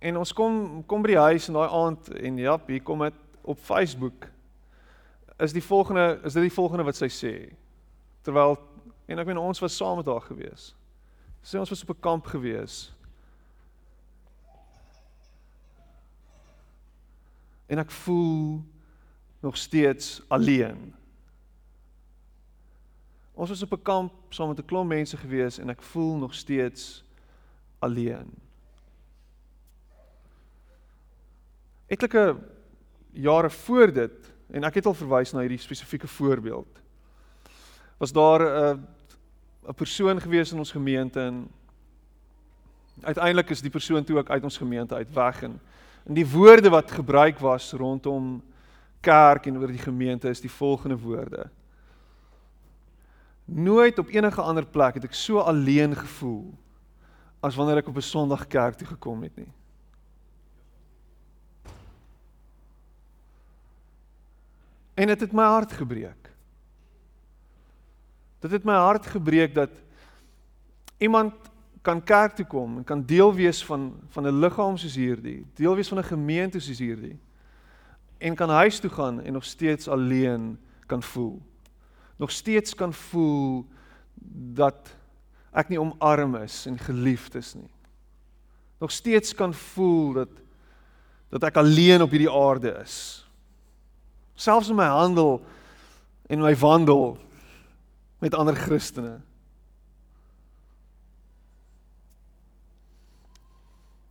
En 0.00 0.16
ons 0.16 0.32
kom 0.32 0.84
kom 0.86 1.02
by 1.02 1.08
die 1.08 1.18
huis 1.18 1.48
in 1.48 1.54
daai 1.54 1.68
aand 1.68 2.08
en 2.14 2.38
ja, 2.38 2.58
hier 2.66 2.82
kom 2.82 2.98
dit 2.98 3.14
op 3.42 3.58
Facebook. 3.58 4.28
Is 5.38 5.52
die 5.52 5.62
volgende 5.62 6.20
is 6.24 6.32
dit 6.32 6.42
die 6.42 6.52
volgende 6.52 6.84
wat 6.84 6.96
sy 6.96 7.08
sê. 7.08 7.52
Terwyl 8.22 8.58
en 9.06 9.18
ek 9.18 9.26
meen 9.26 9.38
ons 9.38 9.60
was 9.60 9.76
saam 9.76 9.96
met 9.96 10.06
haar 10.06 10.20
gewees. 10.20 10.74
Sê 11.42 11.58
ons 11.58 11.70
was 11.70 11.82
op 11.82 11.96
'n 11.96 12.00
kamp 12.00 12.26
gewees. 12.26 12.92
En 17.66 17.78
ek 17.78 17.90
voel 17.90 18.62
nog 19.40 19.56
steeds 19.56 20.22
alleen. 20.28 20.94
Ons 23.36 23.48
was 23.52 23.62
op 23.62 23.72
'n 23.72 23.82
kamp 23.82 24.12
saam 24.28 24.48
met 24.48 24.58
'n 24.58 24.64
klomp 24.64 24.88
mense 24.88 25.16
gewees 25.16 25.58
en 25.58 25.68
ek 25.68 25.82
voel 25.82 26.16
nog 26.16 26.34
steeds 26.34 27.04
alleen. 27.78 28.32
Etlike 31.86 32.36
jare 33.10 33.50
voor 33.50 33.92
dit 33.92 34.32
en 34.50 34.64
ek 34.64 34.74
het 34.74 34.86
al 34.86 34.94
verwys 34.94 35.32
na 35.32 35.40
hierdie 35.40 35.58
spesifieke 35.58 36.08
voorbeeld. 36.08 36.80
Was 37.98 38.12
daar 38.12 38.40
'n 38.40 38.86
'n 39.68 39.74
persoon 39.74 40.20
gewees 40.20 40.52
in 40.52 40.58
ons 40.58 40.72
gemeente 40.72 41.20
en 41.20 41.48
uiteindelik 43.00 43.50
is 43.50 43.60
die 43.60 43.70
persoon 43.70 44.04
toe 44.04 44.18
ook 44.18 44.30
uit 44.30 44.44
ons 44.44 44.58
gemeente 44.58 44.94
uit 44.94 45.12
weg 45.12 45.42
en 45.42 45.60
en 46.06 46.14
die 46.14 46.26
woorde 46.26 46.70
wat 46.70 46.90
gebruik 46.90 47.38
was 47.38 47.72
rondom 47.72 48.42
kerk 49.00 49.46
en 49.46 49.58
oor 49.58 49.66
die 49.66 49.82
gemeente 49.82 50.28
is 50.28 50.40
die 50.40 50.50
volgende 50.50 50.98
woorde. 50.98 51.50
Nooit 53.46 53.98
op 53.98 54.08
enige 54.08 54.42
ander 54.42 54.66
plek 54.66 54.94
het 54.98 55.04
ek 55.04 55.14
so 55.14 55.38
alleen 55.38 55.94
gevoel 55.96 56.50
as 57.40 57.54
wanneer 57.54 57.78
ek 57.78 57.88
op 57.88 57.96
'n 57.96 58.02
Sondag 58.02 58.46
kerk 58.46 58.74
toe 58.74 58.86
gekom 58.86 59.22
het 59.22 59.36
nie. 59.36 59.52
En 64.94 65.06
dit 65.06 65.20
het 65.20 65.32
my 65.32 65.44
hart 65.44 65.72
gebreek. 65.72 66.30
Dit 68.40 68.50
het 68.50 68.64
my 68.64 68.74
hart 68.74 69.06
gebreek 69.06 69.54
dat 69.54 69.70
iemand 70.98 71.34
kan 71.82 72.02
kerk 72.02 72.34
toe 72.34 72.46
kom 72.46 72.76
en 72.76 72.84
kan 72.84 73.04
deel 73.06 73.34
wees 73.34 73.64
van 73.64 73.94
van 74.08 74.26
'n 74.26 74.38
liggaam 74.38 74.76
soos 74.76 74.94
hierdie, 74.94 75.46
deel 75.54 75.74
wees 75.74 75.88
van 75.88 75.98
'n 75.98 76.04
gemeente 76.04 76.60
soos 76.60 76.78
hierdie 76.78 77.18
en 78.18 78.34
kan 78.34 78.48
huis 78.48 78.80
toe 78.80 78.90
gaan 78.90 79.20
en 79.20 79.32
nog 79.32 79.44
steeds 79.44 79.88
alleen 79.88 80.58
kan 80.86 81.02
voel. 81.02 81.42
Nog 82.16 82.30
steeds 82.30 82.74
kan 82.74 82.92
voel 82.94 83.66
dat 84.56 84.94
ek 85.56 85.68
nie 85.68 85.80
omarm 85.80 86.36
is 86.40 86.64
en 86.66 86.78
geliefd 86.78 87.34
is 87.34 87.54
nie. 87.54 87.70
Nog 88.80 88.92
steeds 88.92 89.34
kan 89.34 89.54
voel 89.54 90.12
dat 90.12 90.42
dat 91.26 91.42
ek 91.48 91.56
alleen 91.58 92.04
op 92.04 92.12
hierdie 92.14 92.30
aarde 92.30 92.70
is 92.84 93.26
selfs 94.36 94.68
in 94.68 94.76
my 94.76 94.86
handel 94.86 95.40
en 96.28 96.44
my 96.44 96.52
wandel 96.56 97.16
met 98.18 98.34
ander 98.34 98.56
Christene. 98.56 99.18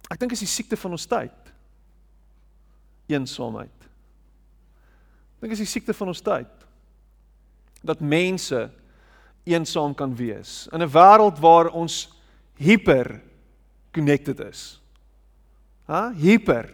Ek 0.10 0.20
dink 0.22 0.36
is 0.36 0.44
die 0.44 0.50
siekte 0.50 0.78
van 0.78 0.94
ons 0.96 1.08
tyd. 1.10 1.54
Eensaamheid. 3.10 3.88
Ek 5.36 5.46
dink 5.46 5.56
is 5.58 5.64
die 5.66 5.70
siekte 5.70 5.94
van 5.98 6.14
ons 6.14 6.24
tyd. 6.26 6.65
Dat 7.86 8.02
mense 8.02 8.70
eensaam 9.46 9.94
kan 9.94 10.16
wees 10.16 10.68
in 10.74 10.82
'n 10.82 10.90
wêreld 10.90 11.40
waar 11.40 11.70
ons 11.70 12.10
hyper 12.58 13.22
connected 13.94 14.40
is. 14.40 14.82
Ha? 15.86 16.12
Hyper 16.12 16.74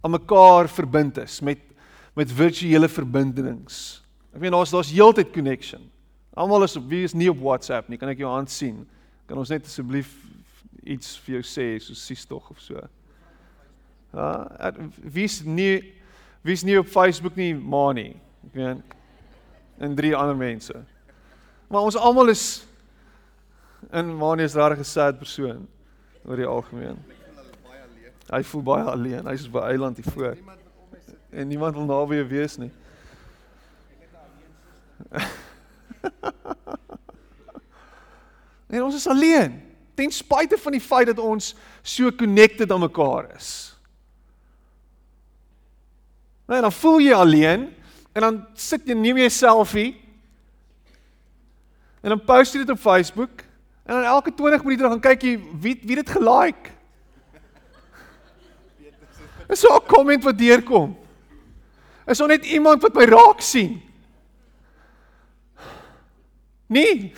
aan 0.00 0.10
mekaar 0.10 0.68
verbind 0.68 1.18
is 1.18 1.40
met 1.40 1.58
met 2.16 2.32
virtuele 2.32 2.88
verbindings. 2.88 4.02
Ek 4.32 4.40
meen 4.40 4.54
daar's 4.54 4.70
daar's 4.72 4.92
heeltyd 4.92 5.34
connection. 5.34 5.82
Almal 6.32 6.64
is 6.64 6.76
op 6.76 6.88
wie 6.88 7.02
is 7.04 7.12
nie 7.12 7.28
op 7.28 7.40
WhatsApp 7.40 7.88
nie. 7.88 7.98
Kan 8.00 8.08
ek 8.08 8.22
jou 8.22 8.30
hand 8.32 8.50
sien? 8.50 8.86
Kan 9.28 9.36
ons 9.36 9.52
net 9.52 9.66
asseblief 9.68 10.14
iets 10.80 11.18
vir 11.26 11.34
jou 11.34 11.44
sê 11.44 11.66
so 11.82 11.94
sies 11.94 12.24
tog 12.24 12.48
of 12.50 12.60
so. 12.60 12.80
Ja, 14.14 14.72
wie's 15.02 15.42
nie 15.44 15.92
wie's 16.46 16.64
nie 16.64 16.78
op 16.78 16.88
Facebook 16.88 17.36
nie, 17.36 17.52
maar 17.52 17.92
nie. 17.98 18.14
Ek 18.46 18.54
meen 18.54 18.82
en 19.78 19.94
drie 19.94 20.16
ander 20.16 20.36
mense. 20.36 20.84
Maar 21.68 21.80
ons 21.80 21.96
almal 21.96 22.28
is 22.28 22.66
in 23.92 24.16
Manie 24.16 24.44
is 24.44 24.54
regtig 24.54 24.78
'n 24.78 24.84
sad 24.84 25.18
persoon 25.18 25.68
oor 26.24 26.36
die 26.36 26.46
algemeen. 26.46 27.04
Hy 28.30 28.42
voel 28.42 28.62
baie 28.62 28.82
alleen. 28.82 29.26
Hy's 29.26 29.50
by 29.50 29.58
eiland 29.58 29.96
hier 29.96 30.12
voor. 30.12 30.36
En 31.30 31.48
niemand 31.48 31.74
wil 31.74 31.84
naby 31.84 32.14
jou 32.14 32.28
wees 32.28 32.56
nie. 32.56 32.72
En 38.66 38.82
ons 38.82 38.94
is 38.94 39.06
alleen, 39.06 39.62
ten 39.94 40.10
spyte 40.10 40.58
van 40.58 40.72
die 40.72 40.80
feit 40.80 41.06
dat 41.06 41.18
ons 41.18 41.54
so 41.82 42.10
connected 42.12 42.72
aan 42.72 42.80
mekaar 42.80 43.30
is. 43.36 43.78
Nou 46.46 46.60
dan 46.60 46.72
voel 46.72 47.00
jy 47.00 47.12
alleen 47.14 47.68
en 48.16 48.24
dan 48.24 48.36
sit 48.56 48.86
jy 48.88 48.94
neem 48.96 49.18
jy 49.20 49.26
'n 49.28 49.30
selfie 49.30 49.92
en 52.00 52.08
dan 52.14 52.24
post 52.24 52.54
jy 52.54 52.64
dit 52.64 52.72
op 52.72 52.80
Facebook 52.80 53.44
en 53.84 53.94
dan 53.94 54.04
elke 54.08 54.32
20 54.32 54.64
minute 54.64 54.88
dan 54.88 55.00
kyk 55.00 55.22
jy 55.22 55.36
wie 55.60 55.80
wie 55.84 55.96
dit 56.00 56.10
gelike. 56.10 56.70
Dis 59.48 59.60
so 59.60 59.68
'n 59.76 59.86
komment 59.86 60.24
wat 60.24 60.38
deurkom. 60.38 60.96
Is 62.06 62.18
daar 62.18 62.28
net 62.28 62.44
iemand 62.44 62.82
wat 62.82 62.94
my 62.94 63.04
raak 63.04 63.40
sien? 63.40 63.82
Nee. 66.66 67.12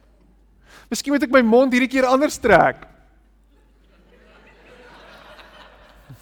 Miskien 0.90 1.12
moet 1.12 1.22
ek 1.22 1.30
my 1.30 1.42
mond 1.42 1.72
hierdie 1.72 1.88
keer 1.88 2.04
anders 2.06 2.38
trek. 2.38 2.86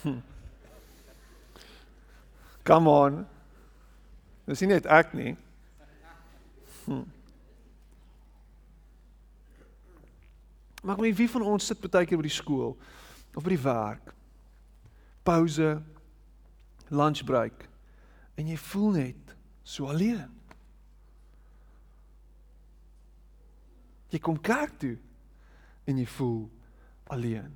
Come 2.69 2.91
on. 2.91 3.38
Dis 4.49 4.63
nie 4.65 4.71
net 4.71 4.87
ek 4.89 5.13
nie. 5.13 5.35
Hm. 6.87 7.05
Maar 10.83 11.01
wie 11.03 11.29
van 11.29 11.43
ons 11.45 11.67
sit 11.69 11.83
baie 11.85 12.07
keer 12.09 12.21
by 12.21 12.25
die 12.25 12.33
skool 12.33 12.73
of 13.35 13.45
by 13.45 13.53
die 13.53 13.61
werk? 13.61 14.13
Pause, 15.27 15.75
lunch 16.89 17.25
break 17.29 17.67
en 18.39 18.49
jy 18.49 18.57
voel 18.71 18.93
net 18.95 19.33
so 19.67 19.91
alleen. 19.91 20.31
Jy 24.09 24.21
kom 24.25 24.39
kerk 24.41 24.79
toe 24.81 24.95
en 25.91 25.99
jy 26.01 26.07
voel 26.15 26.47
alleen. 27.13 27.51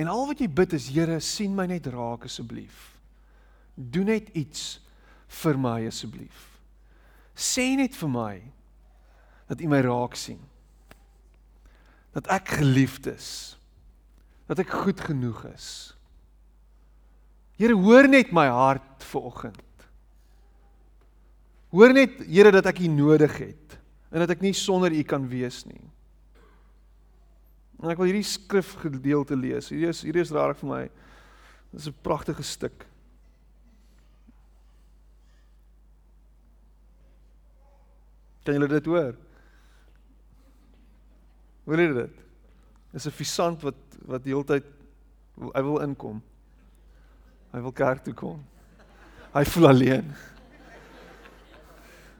En 0.00 0.08
al 0.08 0.24
wat 0.30 0.40
jy 0.40 0.48
bid 0.48 0.72
is 0.78 0.88
Here, 0.88 1.18
sien 1.20 1.52
my 1.52 1.66
net 1.68 1.90
raak 1.92 2.24
asseblief. 2.24 2.99
Doen 3.80 4.10
net 4.12 4.28
iets 4.36 4.80
vir 5.40 5.56
my 5.56 5.78
asseblief. 5.88 6.46
Sê 7.32 7.72
net 7.78 7.96
vir 7.96 8.10
my 8.12 8.34
dat 9.50 9.62
U 9.64 9.70
my 9.70 9.80
raak 9.86 10.18
sien. 10.18 10.40
Dat 12.14 12.28
ek 12.30 12.58
geliefd 12.60 13.08
is. 13.14 13.30
Dat 14.50 14.60
ek 14.62 14.74
goed 14.82 15.00
genoeg 15.00 15.44
is. 15.54 15.68
Here 17.60 17.76
hoor 17.76 18.08
net 18.08 18.34
my 18.34 18.46
hart 18.50 19.04
vanoggend. 19.10 19.86
Hoor 21.70 21.94
net 21.94 22.18
Here 22.26 22.52
dat 22.52 22.66
ek 22.66 22.82
U 22.84 22.90
nodig 22.92 23.38
het 23.38 23.78
en 24.10 24.24
dat 24.24 24.34
ek 24.34 24.42
nie 24.42 24.54
sonder 24.56 24.90
U 24.90 25.02
kan 25.06 25.26
wees 25.30 25.62
nie. 25.68 25.82
En 27.80 27.92
ek 27.92 28.00
wil 28.00 28.10
hierdie 28.10 28.26
skrifgedeelte 28.26 29.38
lees. 29.38 29.70
Hierdie 29.72 29.88
is 29.88 30.02
hierdie 30.04 30.24
is 30.24 30.32
rarig 30.34 30.58
vir 30.60 30.68
my. 30.68 30.82
Dit 31.70 31.80
is 31.80 31.88
'n 31.88 32.02
pragtige 32.02 32.42
stuk. 32.42 32.89
Kan 38.44 38.56
julle 38.56 38.68
dit 38.68 38.86
hoor? 38.86 39.14
Hoor 41.64 41.82
jy 41.82 41.92
dit? 41.94 42.20
Dis 42.92 43.06
'n 43.06 43.10
visant 43.14 43.62
wat 43.62 43.78
wat 44.06 44.24
die 44.24 44.32
hele 44.32 44.44
tyd 44.44 44.64
hy 45.54 45.62
wil 45.62 45.80
inkom. 45.80 46.22
Hy 47.52 47.60
wil 47.60 47.72
kerk 47.72 48.04
toe 48.04 48.14
kom. 48.14 48.44
Hy 49.34 49.44
voel 49.44 49.68
alleen. 49.68 50.12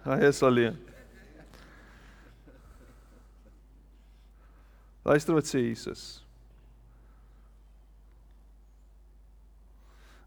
Hy 0.05 0.19
is 0.29 0.43
alleen. 0.43 0.79
Luister 5.05 5.35
wat 5.35 5.49
sê 5.49 5.63
Jesus. 5.65 6.25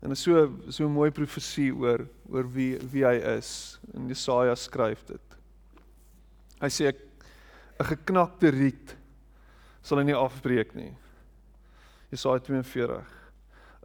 En 0.04 0.12
is 0.12 0.20
so 0.20 0.60
so 0.70 0.84
'n 0.84 0.92
mooi 0.92 1.12
profesie 1.12 1.72
oor 1.72 2.08
oor 2.30 2.50
wie 2.52 2.78
wie 2.92 3.06
hy 3.06 3.16
is. 3.38 3.80
En 3.94 4.08
Jesaja 4.08 4.56
skryf 4.56 5.06
dit. 5.06 5.38
Hy 6.64 6.70
sê 6.72 6.88
'n 6.90 7.84
geknakte 7.84 8.50
riet 8.50 8.96
sal 9.84 10.00
hy 10.00 10.06
nie 10.08 10.16
afbreek 10.16 10.76
nie. 10.76 10.94
Jesaja 12.12 12.40
42. 12.40 13.04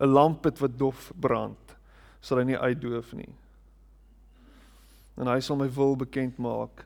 'n 0.01 0.07
Lampet 0.07 0.59
wat 0.63 0.79
dof 0.79 1.13
brand, 1.19 1.77
sal 2.21 2.39
hy 2.39 2.45
nie 2.45 2.59
uitdoof 2.59 3.13
nie. 3.19 3.35
En 5.19 5.27
hy 5.27 5.41
sal 5.41 5.57
my 5.57 5.67
wil 5.67 5.97
bekend 5.97 6.39
maak 6.39 6.85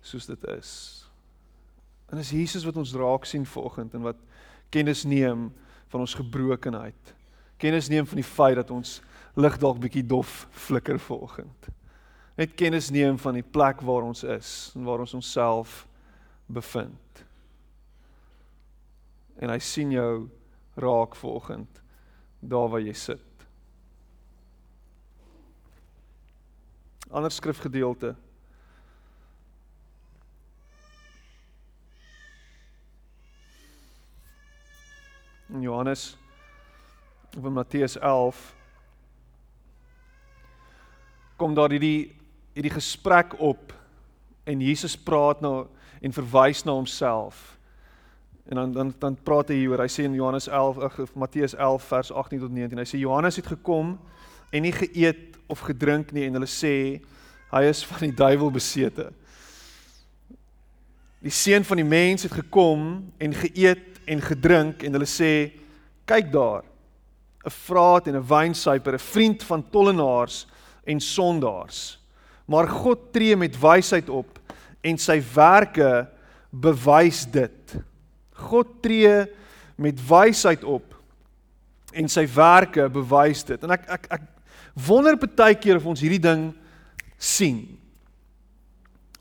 soos 0.00 0.26
dit 0.26 0.44
is. 0.56 1.04
En 2.08 2.18
is 2.18 2.30
Jesus 2.30 2.64
wat 2.64 2.76
ons 2.76 2.94
raak 2.94 3.26
sien 3.26 3.44
vanoggend 3.44 3.94
en 3.94 4.06
wat 4.06 4.16
kennis 4.70 5.04
neem 5.04 5.52
van 5.88 6.00
ons 6.00 6.14
gebrokenheid. 6.14 7.14
Kennis 7.58 7.88
neem 7.88 8.06
van 8.06 8.16
die 8.16 8.30
feit 8.30 8.56
dat 8.56 8.70
ons 8.70 9.00
lig 9.36 9.58
dalk 9.58 9.80
bietjie 9.82 10.06
dof 10.06 10.46
flikker 10.50 10.98
vanoggend. 10.98 11.68
Net 12.36 12.54
kennis 12.54 12.90
neem 12.92 13.16
van 13.18 13.38
die 13.38 13.44
plek 13.44 13.80
waar 13.80 14.04
ons 14.04 14.20
is 14.22 14.72
en 14.76 14.84
waar 14.84 15.00
ons 15.00 15.14
onsself 15.16 15.86
bevind. 16.46 17.24
En 19.40 19.52
hy 19.52 19.58
sien 19.64 19.92
jou 19.92 20.28
raak 20.76 21.16
vanoggend 21.16 21.80
daar 22.40 22.68
waar 22.68 22.84
jy 22.84 22.92
sit. 22.92 23.24
Ander 27.08 27.32
skrifgedeelte 27.32 28.12
in 35.48 35.62
Johannes 35.62 36.16
of 37.36 37.44
in 37.44 37.52
Matteus 37.52 37.96
11 37.96 38.54
kom 41.36 41.54
daar 41.54 41.70
hierdie 41.70 42.15
hierdie 42.56 42.72
gesprek 42.72 43.34
op 43.38 43.74
en 44.48 44.60
Jesus 44.64 44.96
praat 44.96 45.42
nou 45.44 45.66
en 46.00 46.12
verwys 46.12 46.62
na 46.64 46.72
homself. 46.72 47.58
En 48.48 48.56
dan 48.56 48.72
dan 48.72 48.94
dan 48.98 49.16
praat 49.22 49.50
hy 49.52 49.58
hieroor. 49.60 49.82
Hy 49.84 49.90
sê 49.92 50.06
in 50.08 50.14
Johannes 50.16 50.48
11 50.48 51.00
of 51.02 51.14
Matteus 51.14 51.54
11 51.54 51.88
vers 51.90 52.12
18 52.12 52.40
tot 52.46 52.54
19. 52.54 52.80
Hy 52.80 52.88
sê 52.88 53.00
Johannes 53.02 53.36
het 53.36 53.50
gekom 53.50 53.96
en 54.50 54.64
nie 54.64 54.72
geëet 54.72 55.36
of 55.52 55.64
gedrink 55.66 56.14
nie 56.16 56.24
en 56.24 56.38
hulle 56.38 56.48
sê 56.48 56.72
hy 57.50 57.62
is 57.68 57.82
van 57.84 58.06
die 58.06 58.16
duiwel 58.16 58.50
besete. 58.54 59.10
Die 61.20 61.34
seun 61.34 61.66
van 61.66 61.82
die 61.82 61.88
mens 61.88 62.24
het 62.24 62.32
gekom 62.38 63.04
en 63.18 63.36
geëet 63.36 64.00
en 64.06 64.24
gedrink 64.24 64.86
en 64.86 64.96
hulle 64.96 65.10
sê 65.10 65.52
kyk 66.08 66.32
daar 66.32 66.64
'n 67.44 67.52
vraat 67.52 68.08
en 68.08 68.16
'n 68.16 68.28
wynsuiper 68.32 68.94
'n 68.94 69.08
vriend 69.12 69.42
van 69.42 69.70
tollenaars 69.70 70.46
en 70.86 71.00
sondaars 71.00 72.05
maar 72.46 72.68
God 72.70 73.10
tree 73.12 73.36
met 73.36 73.58
wysheid 73.58 74.08
op 74.08 74.38
en 74.86 74.98
sy 74.98 75.18
werke 75.34 76.06
bewys 76.50 77.24
dit. 77.30 77.76
God 78.46 78.78
tree 78.84 79.24
met 79.76 79.98
wysheid 80.08 80.64
op 80.64 80.94
en 81.96 82.08
sy 82.12 82.26
werke 82.30 82.86
bewys 82.92 83.42
dit. 83.48 83.62
En 83.64 83.74
ek 83.74 83.88
ek 83.98 84.06
ek 84.18 84.28
wonder 84.86 85.16
baie 85.16 85.56
keer 85.58 85.80
of 85.80 85.88
ons 85.88 86.02
hierdie 86.04 86.22
ding 86.22 86.50
sien. 87.18 87.64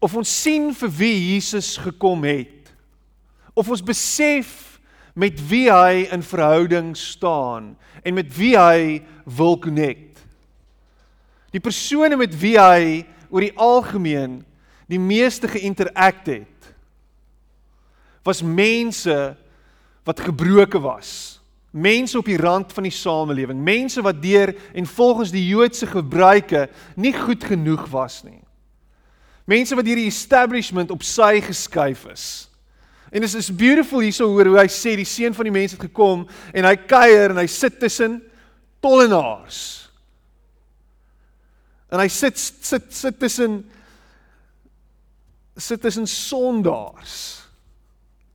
Of 0.04 0.16
ons 0.20 0.30
sien 0.30 0.70
vir 0.76 0.92
wie 1.00 1.16
Jesus 1.34 1.76
gekom 1.82 2.28
het. 2.28 2.70
Of 3.56 3.72
ons 3.72 3.84
besef 3.84 4.76
met 5.16 5.40
wie 5.50 5.70
hy 5.72 6.06
in 6.12 6.24
verhouding 6.24 6.92
staan 7.00 7.74
en 8.04 8.18
met 8.18 8.28
wie 8.36 8.54
hy 8.60 9.00
wil 9.24 9.56
connect. 9.64 10.20
Die 11.56 11.64
persone 11.64 12.20
met 12.20 12.36
wie 12.36 12.58
hy 12.60 13.06
oor 13.36 13.44
die 13.44 13.58
algemeen 13.60 14.40
die 14.88 15.02
meeste 15.02 15.50
geïnteract 15.52 16.30
het 16.32 16.70
was 18.26 18.42
mense 18.42 19.36
wat 20.06 20.22
gebroke 20.24 20.80
was. 20.82 21.42
Mense 21.70 22.18
op 22.18 22.26
die 22.26 22.40
rand 22.40 22.72
van 22.74 22.88
die 22.88 22.94
samelewing, 22.94 23.60
mense 23.62 24.02
wat 24.02 24.22
deur 24.24 24.54
en 24.74 24.88
volgens 24.88 25.34
die 25.34 25.44
Joodse 25.46 25.86
gebruike 25.90 26.64
nie 26.96 27.14
goed 27.14 27.44
genoeg 27.44 27.84
was 27.92 28.24
nie. 28.26 28.40
Mense 29.46 29.78
wat 29.78 29.86
deur 29.86 30.00
die 30.00 30.10
establishment 30.10 30.94
op 30.94 31.04
sy 31.06 31.38
geskuif 31.46 32.06
is. 32.10 32.26
En 33.12 33.22
dit 33.22 33.34
is 33.38 33.52
beautiful 33.54 34.02
hierso 34.02 34.32
hoor 34.32 34.50
hoe 34.50 34.62
hy 34.64 34.70
sê 34.74 34.96
die 34.98 35.06
seun 35.06 35.36
van 35.38 35.46
die 35.46 35.54
mens 35.54 35.76
het 35.76 35.86
gekom 35.86 36.26
en 36.50 36.66
hy 36.66 36.76
kuier 36.90 37.36
en 37.36 37.44
hy 37.44 37.50
sit 37.52 37.78
tussen 37.82 38.18
tollenaars. 38.82 39.85
En 41.94 42.02
hy 42.02 42.08
sit 42.12 42.40
sit 42.40 42.94
sit 42.94 43.20
tussen 43.20 43.64
sit 45.56 45.82
tussen 45.82 46.08
sondaars. 46.08 47.18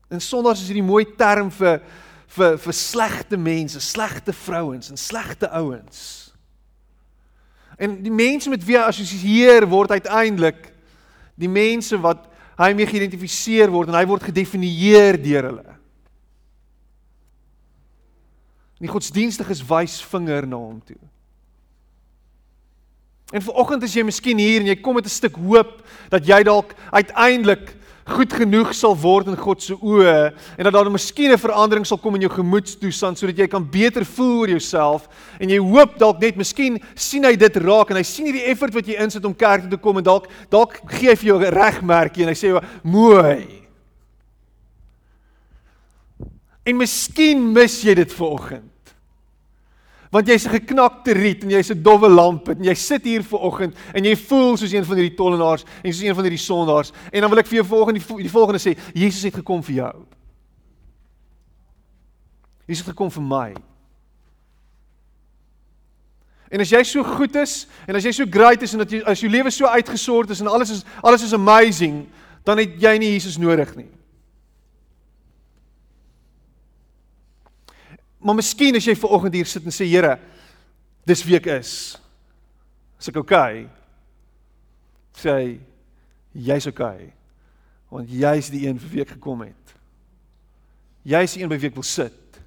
En 0.08 0.20
sondaars 0.20 0.62
is 0.62 0.70
hierdie 0.70 0.86
mooi 0.86 1.04
term 1.18 1.50
vir 1.54 1.82
vir 2.30 2.56
vir 2.62 2.76
slegte 2.78 3.36
mense, 3.36 3.80
slegte 3.82 4.32
vrouens 4.32 4.90
en 4.92 4.98
slegte 4.98 5.50
ouens. 5.50 6.30
En 7.80 7.96
die 8.04 8.12
mense 8.12 8.50
met 8.52 8.62
wie 8.64 8.76
hy 8.78 8.84
assosieer 8.86 9.66
word 9.68 9.96
uiteindelik 9.96 10.68
die 11.40 11.50
mense 11.50 11.96
wat 11.98 12.28
hy 12.60 12.70
mee 12.76 12.88
geïdentifiseer 12.88 13.72
word 13.72 13.90
en 13.90 13.96
hy 13.96 14.04
word 14.08 14.28
gedefinieer 14.28 15.18
deur 15.22 15.48
hulle. 15.48 15.76
Die 18.80 18.88
godsdienstiges 18.88 19.64
wys 19.68 19.98
vinger 20.12 20.46
na 20.48 20.60
hom 20.60 20.78
toe. 20.84 21.00
En 23.30 23.42
vanoggend 23.42 23.82
as 23.86 23.94
jy 23.94 24.02
miskien 24.02 24.38
hier 24.38 24.60
en 24.60 24.66
jy 24.66 24.76
kom 24.80 24.94
met 24.94 25.04
'n 25.04 25.08
stuk 25.08 25.36
hoop 25.36 25.86
dat 26.10 26.26
jy 26.26 26.42
dalk 26.42 26.74
uiteindelik 26.90 27.76
goed 28.10 28.32
genoeg 28.34 28.72
sal 28.74 28.96
word 28.98 29.28
in 29.30 29.38
God 29.38 29.62
se 29.62 29.74
oë 29.74 30.32
en 30.58 30.64
dat 30.66 30.72
daar 30.72 30.86
'n 30.86 30.92
miskien 30.92 31.30
'n 31.32 31.38
verandering 31.38 31.86
sal 31.86 31.98
kom 31.98 32.14
in 32.14 32.22
jou 32.22 32.32
gemoedstoestand 32.32 33.18
sodat 33.18 33.38
jy 33.38 33.46
kan 33.46 33.70
beter 33.70 34.04
voel 34.04 34.38
oor 34.40 34.48
jouself 34.48 35.08
en 35.38 35.48
jy 35.48 35.58
hoop 35.58 35.98
dalk 35.98 36.20
net 36.20 36.36
miskien 36.36 36.80
sien 36.94 37.24
hy 37.24 37.36
dit 37.36 37.56
raak 37.56 37.90
en 37.90 37.96
hy 37.96 38.02
sien 38.02 38.26
hierdie 38.26 38.46
effort 38.50 38.74
wat 38.74 38.86
jy 38.86 38.98
insit 38.98 39.24
om 39.24 39.34
kerk 39.34 39.62
toe 39.62 39.70
te 39.70 39.76
kom 39.76 39.98
en 39.98 40.04
dalk 40.04 40.26
dalk 40.50 40.80
gee 40.86 41.10
hy 41.10 41.16
vir 41.16 41.26
jou 41.26 41.38
'n 41.38 41.54
regmerkie 41.54 42.22
en 42.22 42.28
hy 42.28 42.34
sê 42.34 42.64
mooi. 42.82 43.46
En 46.66 46.76
miskien 46.76 47.52
mis 47.52 47.82
jy 47.82 47.94
dit 47.94 48.12
vanoggend 48.12 48.69
want 50.10 50.26
jy's 50.26 50.44
'n 50.46 50.50
geknakte 50.50 51.12
riet 51.12 51.44
en 51.44 51.50
jy's 51.50 51.70
'n 51.70 51.82
dowwe 51.82 52.08
lamp 52.08 52.48
en 52.48 52.64
jy 52.64 52.74
sit 52.74 53.04
hier 53.04 53.22
ver 53.22 53.38
oggend 53.38 53.76
en 53.94 54.04
jy 54.04 54.16
voel 54.16 54.56
soos 54.56 54.72
een 54.72 54.84
van 54.84 54.96
hierdie 54.96 55.16
tollenaars 55.16 55.64
en 55.82 55.92
soos 55.92 56.02
een 56.02 56.14
van 56.14 56.24
hierdie 56.24 56.44
sondaars 56.44 56.92
en 57.12 57.20
dan 57.20 57.30
wil 57.30 57.38
ek 57.38 57.46
vir 57.46 57.62
jou 57.62 57.66
volgende 57.66 58.00
die, 58.00 58.30
volgende 58.30 58.58
sê 58.58 58.76
Jesus 58.94 59.22
het 59.22 59.34
gekom 59.34 59.62
vir 59.62 59.74
jou. 59.74 60.06
Jesus 62.66 62.86
het 62.86 62.94
gekom 62.94 63.10
vir 63.10 63.22
my. 63.22 63.54
En 66.50 66.60
as 66.60 66.70
jy 66.70 66.82
so 66.82 67.04
goed 67.04 67.36
is 67.36 67.68
en 67.86 67.94
as 67.94 68.04
jy 68.04 68.12
so 68.12 68.26
great 68.30 68.62
is 68.62 68.72
en 68.72 68.78
dat 68.78 68.90
jy 68.90 69.02
as 69.06 69.20
jou 69.20 69.30
lewe 69.30 69.50
so 69.50 69.66
uitgesort 69.66 70.30
is 70.30 70.40
en 70.40 70.46
alles 70.46 70.70
is 70.70 70.84
alles 71.02 71.22
is 71.22 71.32
amazing, 71.32 72.08
dan 72.44 72.58
het 72.58 72.82
jy 72.82 72.98
nie 72.98 73.12
Jesus 73.12 73.38
nodig 73.38 73.76
nie. 73.76 73.99
Maar 78.20 78.36
miskien 78.36 78.76
as 78.76 78.84
jy 78.84 78.94
ver 78.98 79.14
oggend 79.16 79.34
hier 79.34 79.48
sit 79.48 79.64
en 79.64 79.74
sê 79.74 79.86
Here, 79.88 80.18
dis 81.08 81.24
wie 81.24 81.38
ek 81.38 81.48
is. 81.56 81.72
Is 83.00 83.08
ek 83.08 83.16
okay? 83.22 83.64
Sê 85.16 85.32
hy 85.32 85.48
jy's 86.50 86.68
okay. 86.68 87.10
Want 87.90 88.12
jy's 88.12 88.52
die 88.52 88.66
een 88.68 88.78
vir 88.78 88.92
wie 88.92 89.04
ek 89.06 89.14
gekom 89.16 89.40
het. 89.46 89.74
Jy's 91.08 91.34
die 91.34 91.42
een 91.42 91.50
by 91.50 91.58
wie 91.58 91.70
ek 91.72 91.78
wil 91.78 91.86
sit. 91.88 92.40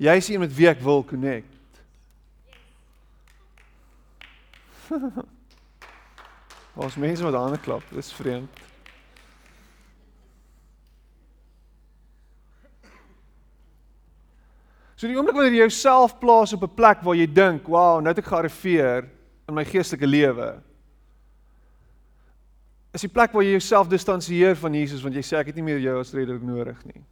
Jy's 0.00 0.26
die 0.30 0.38
een 0.38 0.44
met 0.46 0.54
wie 0.56 0.68
ek 0.70 0.80
wil 0.82 1.04
connect. 1.04 1.54
Ons 6.78 6.96
mense 6.96 7.24
wat 7.26 7.34
aan 7.34 7.56
die 7.56 7.60
klap, 7.60 7.84
dis 7.92 8.12
vreemd. 8.14 8.67
So 14.98 15.06
die 15.06 15.14
oomblik 15.14 15.36
wanneer 15.36 15.54
jy 15.54 15.66
jouself 15.68 16.16
plaas 16.18 16.52
op 16.56 16.64
'n 16.66 16.74
plek 16.74 17.02
waar 17.06 17.14
jy 17.14 17.26
dink, 17.26 17.68
"Wow, 17.68 18.00
nou 18.00 18.08
het 18.08 18.18
ek 18.18 18.32
gearriveer 18.32 19.08
in 19.48 19.54
my 19.54 19.64
geestelike 19.64 20.06
lewe." 20.06 20.60
Is 22.92 23.00
die 23.00 23.08
plek 23.08 23.32
waar 23.32 23.42
jy 23.42 23.50
jouself 23.50 23.88
distansieer 23.88 24.56
van 24.56 24.74
Jesus 24.74 25.02
want 25.02 25.14
jy 25.14 25.22
sê 25.22 25.38
ek 25.38 25.46
het 25.46 25.56
nie 25.56 25.62
meer 25.62 25.78
jou 25.78 26.00
as 26.00 26.12
redder 26.12 26.40
nodig 26.40 26.84
nie. 26.84 27.04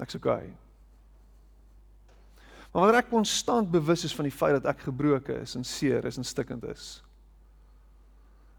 Ek's 0.00 0.14
okay. 0.14 0.52
Maar 2.72 2.82
wanneer 2.82 2.98
ek 2.98 3.10
konstant 3.10 3.70
bewus 3.70 4.04
is 4.04 4.14
van 4.14 4.24
die 4.24 4.32
feit 4.32 4.62
dat 4.62 4.66
ek 4.74 4.80
gebroken 4.80 5.40
is 5.40 5.54
en 5.54 5.64
seer 5.64 6.04
is 6.04 6.16
en 6.16 6.24
stikkend 6.24 6.64
is 6.64 7.02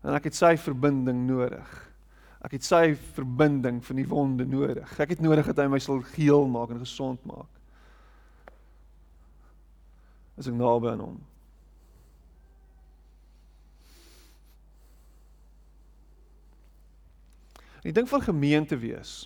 en 0.05 0.13
ek 0.13 0.29
het 0.29 0.37
sy 0.37 0.53
verbinding 0.61 1.25
nodig. 1.27 1.69
Ek 2.45 2.53
het 2.59 2.65
sy 2.65 2.93
verbinding 3.15 3.79
van 3.81 3.97
die 3.97 4.05
wonde 4.05 4.45
nodig. 4.45 4.89
Ek 5.01 5.15
het 5.15 5.21
nodig 5.23 5.47
dat 5.49 5.63
hy 5.63 5.69
my 5.71 5.79
sal 5.81 6.03
geheel 6.13 6.45
maak 6.51 6.75
en 6.75 6.83
gesond 6.83 7.21
maak. 7.25 7.49
As 10.37 10.49
ek 10.51 10.57
naby 10.57 10.91
aan 10.91 11.01
hom. 11.01 11.15
Die 17.85 17.93
ding 17.93 18.09
van 18.09 18.21
gemeente 18.21 18.77
wees 18.81 19.23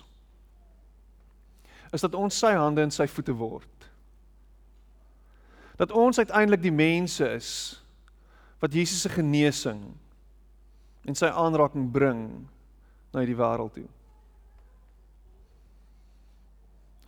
is 1.90 2.04
dat 2.04 2.14
ons 2.14 2.36
sy 2.38 2.52
hande 2.54 2.84
en 2.84 2.92
sy 2.94 3.06
voete 3.10 3.34
word. 3.34 3.86
Dat 5.80 5.92
ons 5.96 6.20
uiteindelik 6.20 6.62
die 6.62 6.74
mense 6.74 7.26
is 7.34 7.50
wat 8.60 8.76
Jesus 8.76 9.00
se 9.02 9.12
genesing 9.12 9.80
en 11.08 11.16
sy 11.16 11.32
aanraking 11.32 11.88
bring 11.92 12.22
na 13.10 13.22
hierdie 13.22 13.38
wêreld 13.38 13.74
toe. 13.74 13.86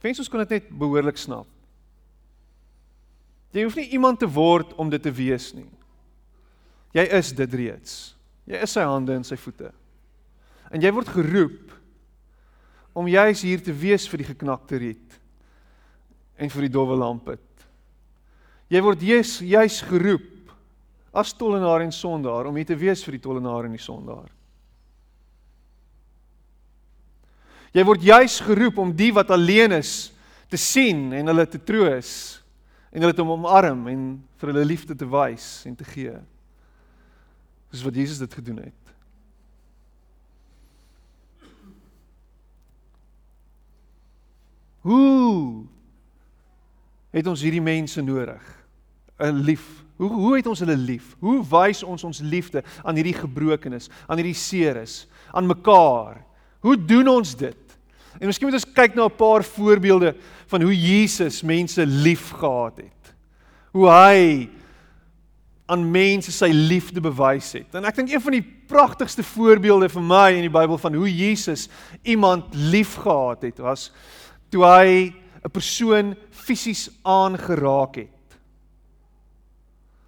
Wens 0.02 0.18
ons 0.18 0.30
kon 0.30 0.42
dit 0.42 0.56
net 0.56 0.70
behoorlik 0.74 1.20
snap. 1.20 1.46
Jy 3.52 3.66
hoef 3.66 3.76
nie 3.78 3.90
iemand 3.94 4.18
te 4.18 4.26
word 4.26 4.72
om 4.80 4.90
dit 4.90 5.02
te 5.02 5.12
wees 5.14 5.50
nie. 5.54 5.68
Jy 6.96 7.04
is 7.18 7.30
dit 7.36 7.54
reeds. 7.60 7.94
Jy 8.48 8.64
is 8.64 8.74
sy 8.74 8.84
hande 8.88 9.14
en 9.14 9.24
sy 9.24 9.36
voete. 9.38 9.70
En 10.72 10.82
jy 10.82 10.90
word 10.92 11.12
geroep 11.12 11.72
om 12.96 13.08
juis 13.08 13.44
hier 13.44 13.62
te 13.64 13.72
wees 13.76 14.08
vir 14.08 14.22
die 14.22 14.28
geknakte 14.32 14.80
riet 14.80 15.18
en 16.40 16.50
vir 16.52 16.66
die 16.66 16.72
dowwe 16.72 16.96
lampet. 16.98 17.44
Jy 18.72 18.80
word 18.84 19.04
juis 19.04 19.38
juis 19.44 19.80
geroep 19.84 20.28
as 21.12 21.34
tollenaar 21.36 21.84
en 21.84 21.92
sondaar 21.92 22.48
om 22.48 22.56
hier 22.56 22.68
te 22.68 22.76
wees 22.78 23.04
vir 23.04 23.18
die 23.18 23.24
tollenaar 23.24 23.68
en 23.68 23.76
die 23.76 23.84
sondaar. 23.84 24.30
Jy 27.72 27.84
word 27.88 28.04
juis 28.04 28.40
geroep 28.44 28.78
om 28.82 28.92
die 28.92 29.12
wat 29.16 29.30
alleen 29.32 29.78
is 29.78 30.12
te 30.52 30.60
sien 30.60 31.12
en 31.16 31.30
hulle 31.32 31.46
te 31.48 31.60
troos 31.60 32.12
en 32.92 33.00
hulle 33.00 33.16
te 33.16 33.24
omarm 33.24 33.86
en 33.88 34.02
vir 34.40 34.52
hulle 34.52 34.68
liefde 34.68 34.96
te 34.98 35.08
wys 35.08 35.64
en 35.68 35.76
te 35.78 35.86
gee. 35.88 36.12
Dis 37.72 37.84
wat 37.86 37.96
Jesus 37.96 38.20
dit 38.20 38.34
gedoen 38.36 38.60
het. 38.66 38.82
Hoe 44.82 45.64
het 47.14 47.28
ons 47.30 47.44
hierdie 47.44 47.62
mense 47.62 48.02
nodig? 48.02 48.42
'n 49.22 49.44
Lief. 49.46 49.64
Hoe 49.96 50.10
hoe 50.10 50.36
het 50.36 50.46
ons 50.46 50.58
hulle 50.58 50.76
lief? 50.76 51.16
Hoe 51.20 51.40
wys 51.46 51.82
ons 51.82 52.04
ons 52.04 52.20
liefde 52.20 52.64
aan 52.82 52.96
hierdie 52.98 53.14
gebrokenes, 53.14 53.88
aan 54.06 54.18
hierdie 54.18 54.36
seeres, 54.36 55.06
aan 55.30 55.46
mekaar? 55.46 56.24
Hoe 56.60 56.76
doen 56.76 57.08
ons 57.08 57.36
dit? 57.36 57.61
En 58.20 58.26
miskien 58.26 58.48
moet 58.48 58.58
ons 58.58 58.72
kyk 58.74 58.94
na 58.94 59.04
'n 59.06 59.16
paar 59.16 59.44
voorbeelde 59.44 60.14
van 60.46 60.62
hoe 60.62 60.74
Jesus 60.74 61.42
mense 61.42 61.86
liefgehad 61.86 62.76
het. 62.76 63.14
Hoe 63.72 63.88
hy 63.88 64.48
aan 65.66 65.90
mense 65.90 66.32
sy 66.32 66.50
liefde 66.52 67.00
bewys 67.00 67.52
het. 67.52 67.74
En 67.74 67.84
ek 67.84 67.96
dink 67.96 68.12
een 68.12 68.20
van 68.20 68.32
die 68.32 68.44
pragtigste 68.68 69.22
voorbeelde 69.22 69.88
vir 69.88 70.02
my 70.02 70.28
in 70.36 70.46
die 70.46 70.52
Bybel 70.52 70.78
van 70.78 70.94
hoe 70.94 71.08
Jesus 71.08 71.68
iemand 72.02 72.54
liefgehad 72.54 73.42
het 73.42 73.58
was 73.58 73.92
toe 74.52 74.64
hy 74.64 75.14
'n 75.42 75.50
persoon 75.50 76.14
fisies 76.30 76.90
aangeraak 77.02 77.94
het. 77.96 78.38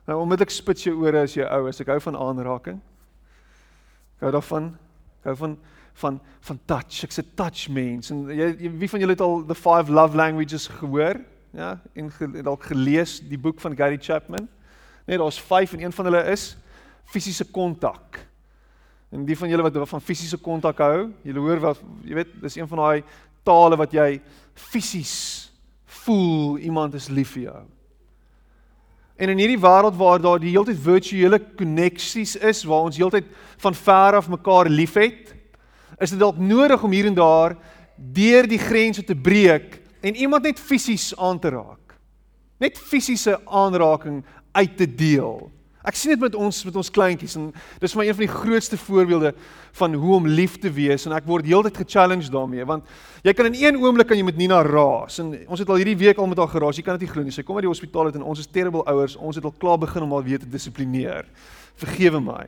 Nou 0.07 0.21
omdat 0.21 0.41
ek 0.41 0.51
spits 0.51 0.85
jou 0.85 0.97
ore 1.01 1.23
as 1.23 1.35
jy 1.35 1.45
ou 1.49 1.69
is, 1.69 1.81
ek 1.81 1.87
hou 1.87 2.01
van 2.01 2.17
aanraking. 2.17 2.81
Ek 4.17 4.21
hou 4.21 4.33
daarvan. 4.33 4.77
Ek 5.21 5.25
hou 5.25 5.37
van 5.37 5.59
van 5.95 6.21
van 6.41 6.59
touch. 6.65 7.03
Ek's 7.03 7.19
'n 7.19 7.31
touch 7.35 7.69
mens. 7.69 8.11
En 8.11 8.27
jy 8.29 8.71
wie 8.79 8.89
van 8.89 9.01
julle 9.01 9.13
het 9.13 9.21
al 9.21 9.45
the 9.47 9.55
five 9.55 9.93
love 9.93 10.17
languages 10.17 10.67
gehoor? 10.67 11.21
Ja, 11.51 11.81
en 11.95 12.13
dalk 12.43 12.63
gelees 12.63 13.21
die 13.21 13.39
boek 13.39 13.61
van 13.61 13.77
Gary 13.77 13.99
Chapman. 14.01 14.49
Nee, 15.07 15.19
daar's 15.19 15.41
5 15.41 15.73
en 15.73 15.83
een 15.85 15.93
van 15.93 16.05
hulle 16.05 16.25
is 16.31 16.57
fisiese 17.05 17.45
kontak. 17.45 18.27
En 19.11 19.25
die 19.25 19.39
van 19.39 19.49
julle 19.49 19.63
wat 19.63 19.89
van 19.89 20.01
fisiese 20.01 20.37
kontak 20.37 20.79
hou, 20.79 21.13
julle 21.23 21.39
hoor 21.39 21.61
wat 21.61 21.81
jy 22.03 22.15
weet, 22.15 22.33
dis 22.43 22.57
een 22.57 22.69
van 22.69 22.79
daai 22.79 23.05
tale 23.43 23.77
wat 23.77 23.93
jy 23.93 24.21
fisies 24.55 25.53
voel 25.85 26.59
iemand 26.59 26.95
is 26.95 27.09
lief 27.09 27.37
vir 27.37 27.43
jou. 27.43 27.63
En 29.15 29.31
in 29.31 29.39
hierdie 29.39 29.61
wêreld 29.61 29.95
waar 29.95 30.19
daar 30.19 30.41
die 30.43 30.51
heeltyd 30.51 30.81
virtuele 30.83 31.39
koneksies 31.55 32.35
is 32.37 32.65
waar 32.67 32.89
ons 32.89 32.99
heeltyd 32.99 33.29
van 33.63 33.77
ver 33.79 34.19
af 34.19 34.29
mekaar 34.29 34.67
liefhet, 34.67 35.31
is 35.99 36.11
dit 36.11 36.21
dalk 36.21 36.39
nodig 36.39 36.83
om 36.83 36.93
hier 36.93 37.07
en 37.07 37.17
daar 37.19 37.57
deur 37.97 38.49
die 38.49 38.59
grense 38.59 39.05
te 39.05 39.15
breek 39.15 39.81
en 40.05 40.17
iemand 40.17 40.43
net 40.43 40.61
fisies 40.61 41.13
aan 41.17 41.39
te 41.39 41.53
raak. 41.55 41.97
Net 42.61 42.79
fisiese 42.79 43.39
aanraking 43.45 44.23
uit 44.53 44.77
te 44.77 44.87
deel. 44.87 45.51
Ek 45.85 45.99
sien 46.01 46.15
dit 46.15 46.23
met 46.23 46.37
ons 46.41 46.59
met 46.65 46.77
ons 46.81 46.91
kleintjies 46.97 47.35
en 47.37 47.51
dis 47.81 47.93
vir 47.93 48.01
my 48.01 48.05
een 48.09 48.17
van 48.17 48.25
die 48.25 48.33
grootste 48.33 48.79
voorbeelde 48.81 49.35
van 49.77 49.97
hoe 50.01 50.15
om 50.17 50.29
lief 50.29 50.57
te 50.63 50.71
wees 50.73 51.05
en 51.05 51.13
ek 51.13 51.27
word 51.29 51.45
heeltyd 51.45 51.77
ge-challenged 51.83 52.33
daarmee 52.33 52.65
want 52.65 52.89
jy 53.27 53.35
kan 53.37 53.51
in 53.51 53.59
een 53.61 53.77
oomblik 53.83 54.09
kan 54.09 54.17
jy 54.17 54.25
met 54.25 54.39
Nina 54.41 54.63
raas 54.65 55.21
en 55.21 55.35
ons 55.45 55.61
het 55.61 55.69
al 55.69 55.83
hierdie 55.83 55.99
week 56.01 56.17
al 56.17 56.31
met 56.31 56.41
haar 56.41 56.49
geraas. 56.55 56.81
Jy 56.81 56.87
kan 56.87 56.97
dit 56.97 57.05
nie 57.05 57.13
glo 57.13 57.27
nie. 57.27 57.35
Sy 57.37 57.45
kom 57.45 57.61
uit 57.61 57.67
die 57.67 57.73
hospitaal 57.73 58.09
uit 58.09 58.17
en 58.17 58.25
ons 58.33 58.41
is 58.41 58.49
terrible 58.49 58.85
ouers. 58.89 59.19
Ons 59.21 59.37
het 59.37 59.45
al 59.45 59.53
klaar 59.61 59.81
begin 59.83 60.07
om 60.07 60.17
haar 60.17 60.25
weer 60.25 60.41
te 60.41 60.49
dissiplineer. 60.49 61.29
Vergewe 61.81 62.23
my. 62.25 62.47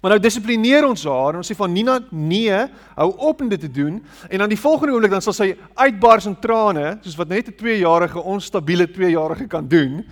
Maar 0.00 0.10
nou 0.14 0.20
dissiplineer 0.22 0.86
ons 0.88 1.04
haar 1.04 1.34
en 1.34 1.42
ons 1.42 1.50
sê 1.50 1.56
van 1.58 1.72
Nina 1.72 1.98
nee, 2.10 2.56
hou 2.96 3.10
op 3.30 3.40
om 3.44 3.48
dit 3.48 3.60
te 3.60 3.70
doen 3.70 3.98
en 4.28 4.38
dan 4.38 4.48
die 4.48 4.58
volgende 4.60 4.94
oomblik 4.94 5.12
dan 5.12 5.24
sal 5.24 5.36
sy 5.36 5.56
uitbars 5.74 6.26
in 6.30 6.38
trane 6.40 6.98
soos 7.02 7.18
wat 7.20 7.28
net 7.28 7.48
'n 7.48 7.56
2-jarige 7.60 8.20
onstabiele 8.22 8.86
2-jarige 8.88 9.46
kan 9.46 9.68
doen. 9.68 10.04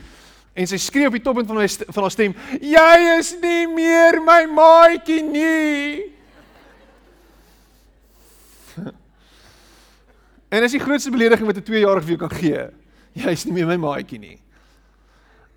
En 0.53 0.67
sy 0.67 0.77
skree 0.77 1.07
op 1.07 1.13
die 1.15 1.23
toppunt 1.23 1.47
van 1.47 1.57
haar 1.57 1.69
van 1.69 2.03
haar 2.03 2.11
stem: 2.11 2.35
"Jy 2.61 3.19
is 3.19 3.37
nie 3.41 3.67
meer 3.69 4.21
my 4.23 4.45
maatjie 4.51 5.23
nie." 5.23 6.13
en 10.53 10.61
dis 10.61 10.73
die 10.77 10.83
grootste 10.83 11.11
belediging 11.11 11.47
wat 11.47 11.57
'n 11.57 11.71
2-jarige 11.71 12.07
vir 12.07 12.17
jou 12.17 12.29
kan 12.29 12.39
gee. 12.39 12.67
Jy 13.13 13.31
is 13.31 13.45
nie 13.45 13.55
meer 13.55 13.67
my 13.67 13.77
maatjie 13.77 14.19
nie. 14.19 14.39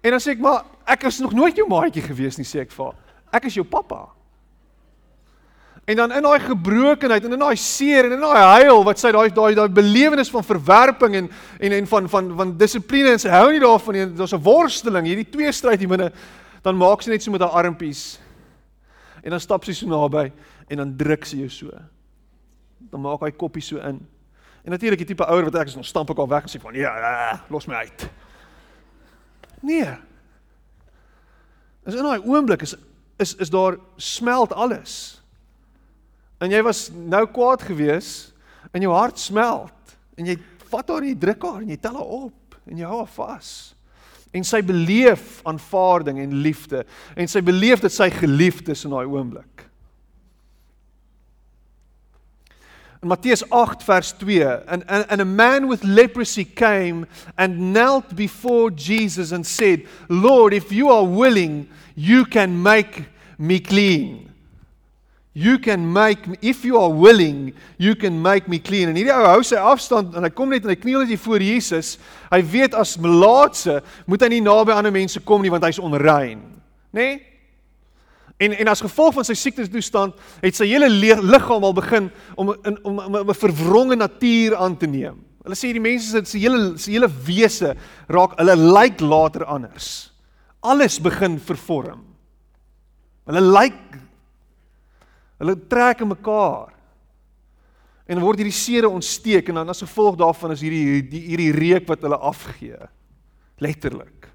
En 0.01 0.11
dan 0.15 0.21
sê 0.21 0.31
ek: 0.33 0.39
"Maar 0.39 0.63
ek 0.85 1.03
is 1.03 1.19
nog 1.19 1.33
nooit 1.33 1.55
jou 1.55 1.67
maatjie 1.67 2.01
gewees 2.01 2.37
nie," 2.37 2.45
sê 2.45 2.59
ek 2.61 2.71
vir 2.71 2.85
haar. 2.85 3.00
"Ek 3.31 3.45
is 3.45 3.53
jou 3.53 3.65
pappa." 3.65 4.07
En 5.85 5.95
dan 5.95 6.11
in 6.11 6.21
daai 6.21 6.39
gebrokenheid 6.39 7.23
en 7.25 7.33
in 7.33 7.39
daai 7.39 7.55
seer 7.57 8.05
en 8.05 8.11
in 8.11 8.21
daai 8.21 8.61
huil 8.61 8.83
wat 8.85 8.99
sy 9.01 9.11
daai 9.11 9.31
daai 9.33 9.55
daai 9.57 9.69
belewenis 9.73 10.29
van 10.29 10.45
verwerping 10.45 11.15
en 11.15 11.29
en 11.59 11.71
en 11.71 11.87
van 11.87 12.09
van 12.09 12.29
van 12.37 12.53
dissipline 12.57 13.15
en 13.15 13.19
sy 13.19 13.31
hou 13.33 13.49
nie 13.51 13.59
daarvan 13.59 13.97
nie. 13.97 14.05
Daar's 14.15 14.33
'n 14.33 14.43
worsteling, 14.43 15.05
hierdie 15.05 15.29
twee 15.29 15.51
stryd 15.51 15.79
hier 15.79 15.89
binne. 15.89 16.11
Dan 16.61 16.77
maak 16.77 17.01
sy 17.01 17.09
net 17.09 17.23
so 17.23 17.31
met 17.31 17.41
haar 17.41 17.65
armpies. 17.65 18.19
En 19.23 19.29
dan 19.29 19.39
stap 19.39 19.65
sy 19.65 19.73
so 19.73 19.87
naby 19.87 20.31
en 20.67 20.77
dan 20.77 20.95
druk 20.97 21.25
sy 21.25 21.37
jou 21.37 21.49
so. 21.49 21.69
Dan 22.91 23.01
maak 23.01 23.21
hy 23.21 23.31
koppie 23.31 23.61
so 23.61 23.77
in. 23.77 23.99
En 24.63 24.71
natuurlik 24.71 24.99
die 24.99 25.07
tipe 25.07 25.25
ouer 25.25 25.43
wat 25.43 25.55
ek 25.55 25.67
is, 25.67 25.73
dan 25.73 25.83
stamp 25.83 26.09
ek 26.09 26.17
al 26.17 26.27
weg 26.27 26.43
en 26.43 26.49
sê 26.49 26.61
van 26.61 26.73
ja, 26.73 26.93
ja 26.97 27.41
los 27.49 27.67
my 27.67 27.75
uit. 27.75 28.09
Nee. 29.61 29.97
Is 31.85 31.95
in 31.95 32.03
daai 32.03 32.21
oomblik 32.21 32.61
is 32.61 32.75
is 33.21 33.35
is 33.39 33.53
daar 33.53 33.77
smelt 33.97 34.53
alles 34.53 35.21
en 36.41 36.51
jy 36.51 36.61
was 36.65 36.87
nou 36.89 37.25
kwaad 37.29 37.61
gewees 37.61 38.31
en 38.73 38.81
jou 38.81 38.93
hart 38.95 39.19
smelt 39.21 39.95
en 40.17 40.31
jy 40.31 40.37
vat 40.71 40.89
haar 40.89 41.03
en 41.03 41.11
jy 41.11 41.19
druk 41.21 41.45
haar 41.45 41.61
en 41.61 41.73
jy 41.73 41.77
tel 41.81 41.99
haar 41.99 42.15
op 42.25 42.57
en 42.65 42.79
jy 42.79 42.87
hou 42.87 43.01
haar 43.01 43.13
vas. 43.15 43.51
En 44.31 44.45
sy 44.47 44.61
beleef 44.63 45.41
aanvaarding 45.47 46.21
en 46.23 46.37
liefde 46.45 46.85
en 47.19 47.29
sy 47.29 47.43
beleef 47.45 47.83
dat 47.83 47.93
sy 47.93 48.09
geliefd 48.13 48.71
is 48.71 48.85
in 48.87 48.95
daai 48.95 49.09
oomblik. 49.09 49.67
In 53.01 53.09
Matteus 53.09 53.41
8 53.49 53.81
vers 53.83 54.11
2 54.21 54.45
and, 54.69 54.85
and 54.85 55.09
and 55.09 55.21
a 55.21 55.25
man 55.25 55.67
with 55.67 55.83
leprosy 55.83 56.45
came 56.45 57.07
and 57.35 57.73
knelt 57.73 58.15
before 58.15 58.69
Jesus 58.69 59.31
and 59.31 59.45
said, 59.45 59.87
"Lord, 60.07 60.53
if 60.53 60.71
you 60.71 60.89
are 60.89 61.05
willing, 61.05 61.67
you 61.95 62.25
can 62.25 62.61
make 62.61 63.10
me 63.41 63.57
clean." 63.59 64.31
You 65.33 65.59
can 65.59 65.93
make 65.93 66.27
me, 66.27 66.37
if 66.41 66.65
you 66.65 66.77
are 66.77 66.89
willing, 66.89 67.53
you 67.77 67.95
can 67.95 68.21
make 68.21 68.49
me 68.49 68.59
clean. 68.59 68.89
En 68.89 68.97
hierdie 68.99 69.13
ou 69.15 69.29
hou 69.29 69.43
sy 69.47 69.55
afstand 69.55 70.17
en 70.19 70.27
hy 70.27 70.29
kom 70.35 70.51
net 70.51 70.65
en 70.67 70.73
hy 70.73 70.75
kniel 70.75 71.05
net 71.07 71.23
voor 71.23 71.39
Jesus. 71.39 71.93
Hy 72.33 72.41
weet 72.51 72.75
as 72.75 72.97
melaatse 72.99 73.77
moet 74.11 74.25
hy 74.25 74.27
nie 74.33 74.41
naby 74.43 74.75
ander 74.75 74.91
mense 74.91 75.23
kom 75.23 75.39
nie 75.43 75.53
want 75.53 75.63
hy's 75.63 75.79
onrein, 75.79 76.43
nê? 76.91 76.99
Nee? 76.99 77.19
En 78.41 78.57
en 78.57 78.71
as 78.73 78.81
gevolg 78.83 79.15
van 79.19 79.27
sy 79.27 79.37
siekte 79.37 79.67
toestand 79.69 80.17
het 80.41 80.57
sy 80.57 80.65
hele 80.67 80.89
liggaam 80.89 81.63
al 81.63 81.75
begin 81.77 82.11
om 82.35 82.51
in 82.67 82.77
om 82.83 82.99
'n 83.21 83.33
verwronge 83.37 83.95
natuur 83.95 84.57
aan 84.57 84.75
te 84.77 84.87
neem. 84.87 85.21
Hulle 85.45 85.55
sê 85.55 85.71
die 85.71 85.79
mense 85.79 86.25
se 86.25 86.37
hele 86.37 86.77
se 86.77 86.91
hele 86.91 87.07
wese 87.07 87.75
raak 88.09 88.35
hulle 88.37 88.55
lyk 88.55 88.99
later 88.99 89.45
anders. 89.45 90.11
Alles 90.59 90.99
begin 90.99 91.39
vervorm. 91.39 92.10
Hulle 93.31 93.47
lyk 93.47 93.79
Hulle 95.41 95.57
trek 95.65 96.03
in 96.05 96.11
mekaar. 96.11 96.69
En 98.05 98.21
word 98.21 98.41
hierdie 98.41 98.53
sere 98.53 98.89
ontsteek 98.91 99.49
en 99.49 99.61
dan 99.61 99.73
as 99.73 99.81
gevolg 99.81 100.19
daarvan 100.19 100.53
is 100.53 100.61
hierdie 100.61 100.99
die, 101.09 101.21
hierdie 101.31 101.53
reuk 101.55 101.87
wat 101.89 102.03
hulle 102.05 102.19
afgee. 102.29 102.77
Letterlik. 103.61 104.27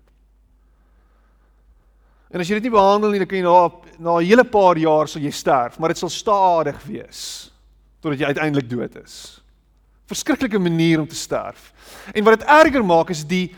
En 2.32 2.42
as 2.42 2.50
jy 2.50 2.58
dit 2.58 2.66
nie 2.66 2.74
behandel 2.74 3.14
nie, 3.14 3.20
dan 3.22 3.30
kan 3.30 3.38
jy 3.38 3.44
na 3.46 3.58
na 3.96 4.18
'n 4.18 4.26
hele 4.26 4.44
paar 4.44 4.76
jaar 4.76 5.08
sal 5.08 5.22
jy 5.22 5.30
sterf, 5.30 5.78
maar 5.78 5.88
dit 5.88 5.98
sal 5.98 6.10
stadig 6.10 6.76
wees 6.84 7.50
totdat 8.02 8.20
jy 8.20 8.26
uiteindelik 8.26 8.68
dood 8.68 8.96
is. 8.96 9.40
Verskriklike 10.06 10.58
manier 10.58 11.00
om 11.00 11.06
te 11.06 11.14
sterf. 11.14 11.72
En 12.14 12.24
wat 12.24 12.38
dit 12.38 12.48
erger 12.48 12.84
maak 12.84 13.10
is 13.10 13.24
die 13.24 13.54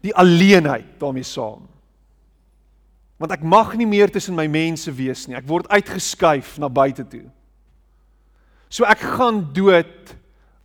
die 0.00 0.14
alleenheid 0.14 0.98
daarmee 0.98 1.24
saam. 1.24 1.69
Want 3.20 3.34
ek 3.36 3.44
mag 3.44 3.74
nie 3.76 3.88
meer 3.88 4.08
tussen 4.12 4.36
my 4.38 4.46
mense 4.48 4.88
wees 4.96 5.26
nie. 5.28 5.36
Ek 5.36 5.48
word 5.48 5.68
uitgeskuif 5.68 6.54
na 6.60 6.70
buite 6.72 7.04
toe. 7.04 7.26
So 8.72 8.86
ek 8.88 9.02
gaan 9.18 9.42
dood 9.52 10.14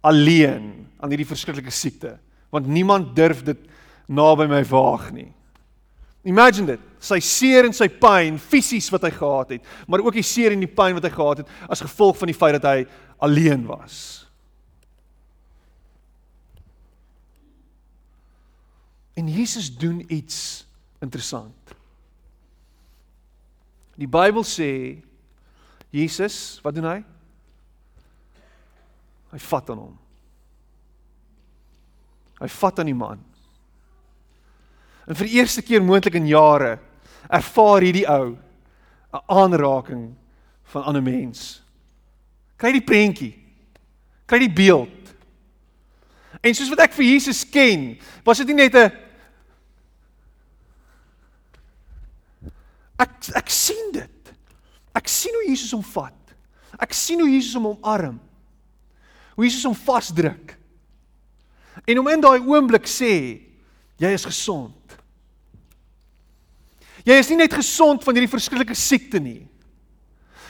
alleen 0.05 0.69
aan 1.01 1.11
hierdie 1.11 1.27
verskriklike 1.27 1.73
siekte, 1.73 2.13
want 2.53 2.69
niemand 2.69 3.15
durf 3.17 3.41
dit 3.43 3.63
naby 4.07 4.45
my 4.47 4.61
waag 4.69 5.09
nie. 5.15 5.31
Imagine 6.25 6.75
dit, 6.75 6.85
sy 7.01 7.19
seer 7.21 7.67
en 7.67 7.73
sy 7.75 7.85
pyn 8.01 8.37
fisies 8.41 8.87
wat 8.93 9.03
hy 9.05 9.11
gehad 9.13 9.55
het, 9.57 9.65
maar 9.89 10.01
ook 10.05 10.15
die 10.17 10.25
seer 10.25 10.55
en 10.55 10.63
die 10.63 10.69
pyn 10.69 10.95
wat 10.97 11.05
hy 11.05 11.11
gehad 11.13 11.43
het 11.43 11.51
as 11.69 11.83
gevolg 11.85 12.17
van 12.21 12.31
die 12.31 12.37
feit 12.37 12.55
dat 12.57 12.69
hy 12.69 12.85
alleen 13.25 13.65
was. 13.69 13.97
En 19.15 19.29
Jesus 19.31 19.69
doen 19.77 20.01
iets 20.11 20.65
interessant. 21.01 21.75
Die 23.95 24.07
Bybel 24.07 24.43
sê 24.43 24.71
Jesus, 25.95 26.59
wat 26.63 26.75
doen 26.75 26.87
hy? 26.89 26.97
Hy 29.31 29.39
vat 29.39 29.69
aan 29.71 29.79
hom. 29.79 29.95
Hy 32.41 32.49
vat 32.51 32.79
aan 32.79 32.91
die 32.91 32.97
man. 32.97 33.21
En 35.07 35.15
vir 35.15 35.29
die 35.29 35.39
eerste 35.39 35.63
keer 35.63 35.83
moontlik 35.83 36.17
in 36.19 36.27
jare 36.27 36.77
ervaar 37.31 37.85
hierdie 37.85 38.07
ou 38.09 38.35
'n 39.15 39.23
aanraking 39.27 40.15
van 40.63 40.81
'n 40.81 40.87
ander 40.87 41.03
mens. 41.03 41.63
Kry 42.57 42.71
die 42.71 42.83
prentjie. 42.83 43.33
Kry 44.25 44.39
die 44.39 44.53
beeld. 44.53 45.15
En 46.41 46.53
soos 46.53 46.69
wat 46.69 46.79
ek 46.79 46.93
vir 46.93 47.05
Jesus 47.05 47.49
ken, 47.49 47.97
was 48.25 48.37
dit 48.37 48.47
nie 48.47 48.55
net 48.55 48.75
'n 48.75 48.91
Ek 53.01 53.31
ek 53.35 53.49
sien 53.51 53.91
dit. 53.95 54.35
Ek 54.95 55.09
sien 55.11 55.35
hoe 55.35 55.47
Jesus 55.49 55.73
hom 55.75 55.83
vat. 55.95 56.35
Ek 56.79 56.93
sien 56.95 57.19
hoe 57.19 57.29
Jesus 57.31 57.55
hom 57.57 57.73
omarm. 57.73 58.19
Hoe 59.35 59.47
Jesus 59.47 59.65
hom 59.67 59.75
vasdruk. 59.75 60.55
En 61.83 61.99
om 61.99 62.07
in 62.07 62.23
daai 62.23 62.39
oomblik 62.39 62.87
sê, 62.87 63.11
jy 63.99 64.11
is 64.15 64.25
gesond. 64.27 64.95
Jy 67.05 67.19
is 67.21 67.29
nie 67.29 67.43
net 67.43 67.53
gesond 67.53 68.03
van 68.05 68.17
hierdie 68.17 68.31
verskriklike 68.31 68.77
siekte 68.79 69.19
nie. 69.21 69.43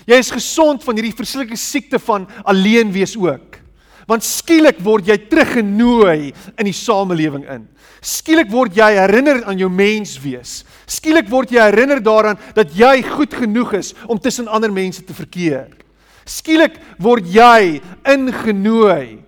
Jy 0.06 0.20
is 0.22 0.32
gesond 0.32 0.86
van 0.86 0.96
hierdie 0.96 1.16
verskriklike 1.18 1.60
siekte 1.60 2.00
van 2.00 2.30
alleen 2.46 2.94
wees 2.94 3.18
ook. 3.18 3.58
Want 4.06 4.24
skielik 4.24 4.80
word 4.86 5.08
jy 5.10 5.18
teruggenooi 5.30 6.34
in 6.60 6.68
die 6.68 6.76
samelewing 6.76 7.46
in. 7.50 7.64
Skielik 8.06 8.52
word 8.54 8.76
jy 8.78 8.92
herinner 9.00 9.42
aan 9.50 9.58
jou 9.58 9.70
menswees. 9.72 10.60
Skielik 10.86 11.30
word 11.32 11.54
jy 11.56 11.64
herinner 11.64 12.04
daaraan 12.04 12.38
dat 12.54 12.76
jy 12.78 13.02
goed 13.08 13.34
genoeg 13.34 13.74
is 13.82 13.94
om 14.06 14.22
tussen 14.22 14.48
ander 14.48 14.72
mense 14.74 15.02
te 15.02 15.16
verkeer. 15.18 15.72
Skielik 16.26 16.78
word 17.02 17.26
jy 17.30 17.82
ingenooi 18.14 19.24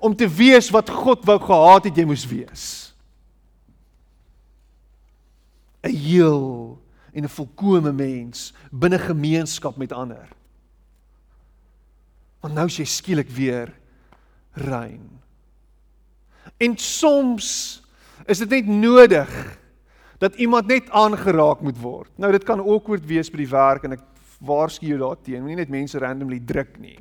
om 0.00 0.16
te 0.16 0.26
wees 0.26 0.70
wat 0.74 0.90
God 0.90 1.26
wou 1.28 1.38
gehad 1.38 1.90
het 1.90 1.98
jy 1.98 2.06
moes 2.08 2.26
wees. 2.26 2.90
'n 5.82 5.94
heel 5.96 6.78
en 7.12 7.24
'n 7.24 7.28
volkomme 7.28 7.92
mens 7.92 8.52
binne 8.70 8.98
gemeenskap 8.98 9.76
met 9.76 9.92
ander. 9.92 10.28
Want 12.40 12.54
nou 12.54 12.66
is 12.66 12.78
jy 12.80 12.86
skielik 12.88 13.30
weer 13.30 13.72
rein. 14.52 15.04
En 16.60 16.76
soms 16.76 17.80
is 18.26 18.40
dit 18.42 18.50
net 18.50 18.66
nodig 18.66 19.30
dat 20.20 20.36
iemand 20.36 20.68
net 20.68 20.90
aangeraak 20.90 21.60
moet 21.64 21.78
word. 21.80 22.10
Nou 22.20 22.32
dit 22.32 22.44
kan 22.44 22.60
awkward 22.60 23.06
wees 23.08 23.30
by 23.32 23.40
die 23.40 23.52
werk 23.52 23.86
en 23.88 23.96
ek 23.96 24.04
waarsku 24.44 24.88
jou 24.88 24.98
daarteen, 25.00 25.42
moenie 25.44 25.62
net 25.62 25.72
mense 25.72 26.00
randomly 26.00 26.40
druk 26.44 26.76
nie. 26.80 26.98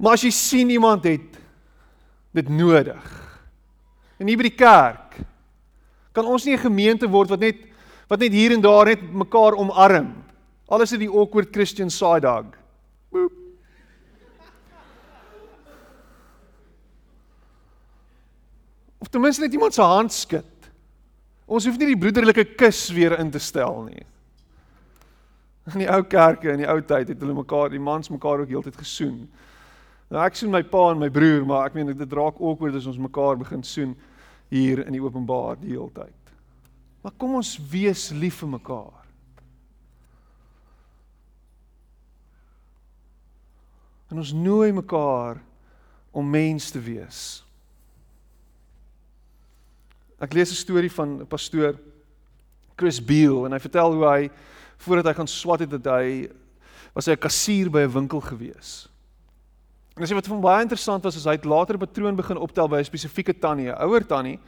Maar 0.00 0.16
as 0.16 0.24
jy 0.24 0.32
sien 0.32 0.72
iemand 0.72 1.04
het 1.04 1.36
dit 2.36 2.48
nodig. 2.48 3.04
En 4.20 4.28
hier 4.28 4.40
by 4.40 4.48
die 4.48 4.56
kerk 4.56 5.18
kan 6.16 6.26
ons 6.26 6.44
nie 6.44 6.54
'n 6.56 6.66
gemeente 6.68 7.08
word 7.08 7.30
wat 7.30 7.40
net 7.40 7.68
wat 8.08 8.18
net 8.18 8.32
hier 8.32 8.52
en 8.52 8.60
daar 8.60 8.86
net 8.86 9.02
mekaar 9.12 9.54
omarm. 9.54 10.24
Alles 10.68 10.92
is 10.92 10.98
die 10.98 11.08
awkward 11.08 11.52
Christian 11.52 11.90
side 11.90 12.20
dog. 12.20 12.59
Boop. 13.10 13.32
Of 18.98 19.08
ten 19.08 19.20
minste 19.20 19.42
net 19.42 19.52
iemand 19.52 19.74
se 19.74 19.82
hand 19.82 20.12
skud. 20.12 20.70
Ons 21.50 21.66
hoef 21.66 21.78
nie 21.80 21.90
die 21.90 21.98
broederlike 21.98 22.44
kus 22.54 22.84
weer 22.94 23.16
in 23.18 23.32
te 23.34 23.40
stel 23.42 23.82
nie. 23.88 24.04
In 25.72 25.82
die 25.82 25.90
ou 25.90 26.02
kerke 26.06 26.52
in 26.52 26.62
die 26.62 26.68
ou 26.70 26.78
tyd 26.82 27.10
het 27.10 27.18
hulle 27.22 27.34
mekaar, 27.34 27.72
die 27.72 27.82
mans 27.82 28.10
mekaar 28.12 28.44
ook 28.44 28.52
heeltyd 28.52 28.78
gesoen. 28.78 29.24
Nou 30.10 30.22
ek 30.22 30.38
soen 30.38 30.52
my 30.54 30.62
pa 30.66 30.84
en 30.92 31.02
my 31.02 31.10
broer, 31.10 31.42
maar 31.46 31.66
ek 31.68 31.76
meen 31.78 31.90
dit 31.90 32.16
raak 32.18 32.38
awkward 32.38 32.78
as 32.78 32.86
ons 32.90 33.02
mekaar 33.02 33.38
begin 33.38 33.62
soen 33.66 33.96
hier 34.50 34.84
in 34.86 34.94
die 34.94 35.02
openbaar 35.02 35.58
die 35.60 35.74
hele 35.74 35.90
tyd. 35.94 36.34
Maar 37.02 37.14
kom 37.18 37.36
ons 37.38 37.54
wees 37.70 38.08
lief 38.14 38.42
vir 38.42 38.54
mekaar. 38.58 38.99
En 44.10 44.18
ons 44.18 44.32
nooi 44.32 44.72
mekaar 44.72 45.38
om 46.10 46.30
mens 46.30 46.70
te 46.70 46.80
wees. 46.82 47.44
Ek 50.20 50.34
lees 50.34 50.50
'n 50.50 50.54
storie 50.54 50.92
van 50.92 51.20
'n 51.20 51.26
pastoor 51.26 51.78
Chris 52.76 53.00
Beale 53.04 53.46
en 53.46 53.52
hy 53.52 53.58
vertel 53.58 53.92
hoe 53.92 54.06
hy 54.06 54.30
voordat 54.76 55.04
hy 55.04 55.14
gaan 55.14 55.28
swat 55.28 55.60
het 55.60 55.70
dat 55.70 55.84
hy 55.84 56.28
was 56.94 57.06
hy 57.06 57.12
'n 57.12 57.18
kassier 57.26 57.70
by 57.70 57.80
'n 57.80 57.92
winkel 57.92 58.20
gewees. 58.20 58.88
En 59.96 60.02
as 60.02 60.08
jy 60.08 60.14
wat 60.14 60.26
van 60.26 60.40
baie 60.40 60.62
interessant 60.62 61.04
was 61.04 61.16
is 61.16 61.24
hy 61.24 61.32
het 61.32 61.44
later 61.44 61.74
'n 61.74 61.86
patroon 61.86 62.16
begin 62.16 62.36
optel 62.36 62.68
by 62.68 62.78
'n 62.78 62.84
spesifieke 62.84 63.38
tannie, 63.38 63.68
'n 63.68 63.82
ouer 63.82 64.06
tannie 64.06 64.38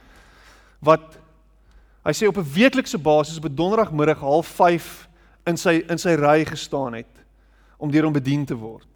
wat 0.81 1.17
hy 2.03 2.11
sê 2.11 2.27
op 2.27 2.37
'n 2.37 2.53
weeklikse 2.53 2.97
basis 2.97 3.37
op 3.37 3.45
'n 3.45 3.55
donderdagmiddag 3.55 4.21
05:30 4.23 5.07
in 5.45 5.57
sy 5.57 5.83
in 5.89 5.97
sy 5.97 6.15
ry 6.15 6.45
gestaan 6.45 6.93
het 6.93 7.25
om 7.77 7.91
deur 7.91 8.03
hom 8.03 8.13
bedien 8.13 8.45
te 8.45 8.55
word. 8.55 8.92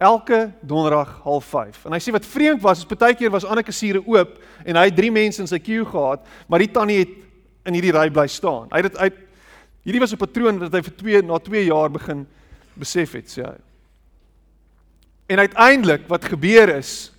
Elke 0.00 0.52
donderdag 0.60 1.20
05:30. 1.24 1.84
En 1.84 1.92
hy 1.92 1.98
sê 2.00 2.12
wat 2.12 2.24
vreemd 2.24 2.62
was, 2.64 2.78
is 2.78 2.86
baie 2.88 3.14
keer 3.14 3.30
was 3.30 3.44
ander 3.44 3.64
kassiere 3.64 4.00
oop 4.00 4.38
en 4.64 4.78
hy 4.80 4.86
het 4.88 4.96
drie 4.96 5.10
mense 5.12 5.42
in 5.42 5.50
sy 5.50 5.58
queue 5.60 5.84
gehad, 5.84 6.24
maar 6.48 6.64
die 6.64 6.70
tannie 6.72 7.02
het 7.02 7.12
in 7.68 7.76
hierdie 7.76 7.92
ry 7.92 8.06
bly 8.08 8.24
staan. 8.26 8.70
Hy 8.72 8.80
het 8.80 8.88
dit 8.88 8.96
uit 8.96 9.18
hierdie 9.84 10.00
was 10.00 10.14
'n 10.16 10.22
patroon 10.22 10.58
wat 10.58 10.72
hy 10.72 10.82
vir 10.88 10.96
2 10.96 11.22
na 11.22 11.38
2 11.38 11.64
jaar 11.66 11.90
begin 11.90 12.26
besef 12.74 13.12
het, 13.12 13.28
sê 13.28 13.44
hy. 13.44 13.58
En 15.28 15.38
uiteindelik 15.38 16.08
wat 16.08 16.24
gebeur 16.24 16.76
is 16.78 17.12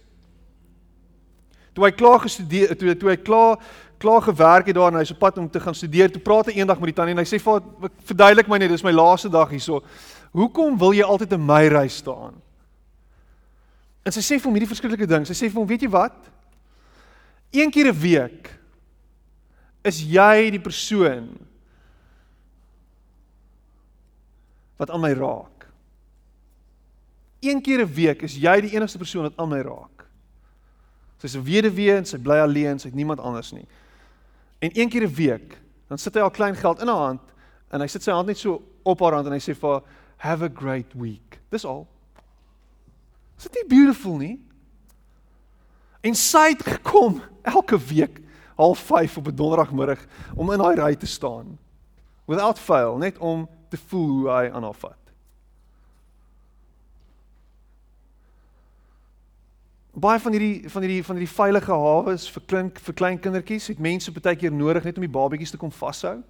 toe 1.74 1.86
hy 1.86 1.92
klaar 1.92 2.20
gestudeer 2.20 2.78
toe 2.78 2.98
toe 2.98 3.10
hy 3.10 3.18
klaar 3.18 3.60
klaar 4.00 4.22
gewerk 4.22 4.66
het 4.66 4.76
daar 4.76 4.92
en 4.92 4.98
hy's 4.98 5.12
op 5.12 5.20
pad 5.20 5.38
om 5.38 5.50
te 5.50 5.60
gaan 5.60 5.76
studeer, 5.76 6.12
toe 6.12 6.22
praat 6.22 6.46
hy 6.46 6.54
eendag 6.58 6.80
met 6.80 6.88
die 6.88 6.98
tannie 6.98 7.14
en 7.14 7.22
hy 7.22 7.30
sê 7.30 7.38
vir 7.38 7.62
verduidelik 8.04 8.48
my 8.48 8.58
net, 8.58 8.70
dis 8.70 8.84
my 8.84 8.92
laaste 8.92 9.30
dag 9.30 9.50
hierso. 9.50 9.84
Hoekom 10.34 10.78
wil 10.78 10.94
jy 10.94 11.04
altyd 11.04 11.34
in 11.34 11.46
my 11.46 11.68
ry 11.68 11.88
staan? 11.88 12.42
En 14.06 14.12
sy 14.12 14.24
sê 14.26 14.40
vir 14.40 14.50
hom 14.50 14.58
hierdie 14.58 14.70
verskriklike 14.70 15.08
ding. 15.10 15.26
Sy 15.26 15.38
sê 15.38 15.50
vir 15.50 15.62
hom, 15.62 15.68
weet 15.70 15.86
jy 15.86 15.92
wat? 15.94 16.18
Een 17.52 17.72
keer 17.72 17.92
'n 17.92 18.00
week 18.00 18.50
is 19.84 20.02
jy 20.02 20.52
die 20.52 20.62
persoon 20.62 21.38
wat 24.78 24.90
aan 24.90 25.02
my 25.02 25.14
raak. 25.14 25.68
Een 27.42 27.62
keer 27.62 27.82
'n 27.82 27.94
week 27.94 28.22
is 28.22 28.36
jy 28.38 28.62
die 28.62 28.74
enigste 28.76 28.98
persoon 28.98 29.24
wat 29.24 29.38
aan 29.38 29.50
my 29.50 29.62
raak. 29.62 30.06
Sy's 31.18 31.36
'n 31.36 31.44
weduwee 31.44 31.98
en 31.98 32.06
sy 32.06 32.18
bly 32.18 32.38
alleen, 32.38 32.80
sy 32.80 32.88
het 32.88 32.96
niemand 32.96 33.20
anders 33.20 33.52
nie. 33.52 33.68
En 34.60 34.70
een 34.74 34.90
keer 34.90 35.04
'n 35.04 35.14
week, 35.14 35.58
dan 35.88 35.98
sit 35.98 36.14
hy 36.14 36.22
al 36.22 36.32
klein 36.32 36.56
geld 36.56 36.82
in 36.82 36.88
haar 36.88 37.06
hand 37.08 37.22
en 37.70 37.82
hy 37.82 37.88
sit 37.88 38.04
sy 38.04 38.12
hand 38.12 38.28
net 38.28 38.38
so 38.38 38.62
op 38.84 39.00
haar 39.00 39.14
hand 39.14 39.28
en 39.28 39.34
hy 39.34 39.40
sê 39.40 39.56
vir 39.56 39.84
have 40.18 40.44
a 40.44 40.50
great 40.50 40.94
week. 40.94 41.40
Dis 41.50 41.66
al. 41.66 41.88
Is 43.42 43.50
dit 43.50 43.64
nie 43.64 43.70
beautiful 43.74 44.20
nie? 44.22 44.36
En 46.06 46.14
sy 46.18 46.52
het 46.52 46.62
gekom 46.62 47.24
elke 47.42 47.80
week 47.90 48.20
half 48.60 48.80
5 48.86 49.18
op 49.18 49.28
'n 49.28 49.36
donderdagmiddag 49.36 50.06
om 50.36 50.52
in 50.52 50.62
daai 50.62 50.76
ry 50.76 50.96
te 50.96 51.06
staan. 51.06 51.58
Without 52.26 52.60
fail, 52.60 52.98
net 52.98 53.18
om 53.18 53.50
te 53.70 53.78
voel 53.78 54.08
hoe 54.08 54.30
hy 54.30 54.50
aan 54.54 54.64
haar 54.64 54.78
vat. 54.78 54.98
Baie 59.92 60.20
van 60.20 60.32
hierdie 60.32 60.70
van 60.70 60.82
hierdie 60.82 61.04
van 61.06 61.16
hierdie 61.16 61.36
veilige 61.36 61.72
hawe 61.72 62.14
is 62.14 62.30
vir 62.30 62.44
klein 62.46 62.72
vir 62.74 62.94
klein 62.94 63.20
kindertjies, 63.20 63.68
het 63.68 63.80
mense 63.80 64.12
baie 64.12 64.36
keer 64.36 64.52
nodig 64.52 64.84
net 64.84 64.96
om 64.96 65.02
die 65.02 65.18
babatjies 65.18 65.52
te 65.52 65.58
kom 65.58 65.72
vashou. 65.72 66.22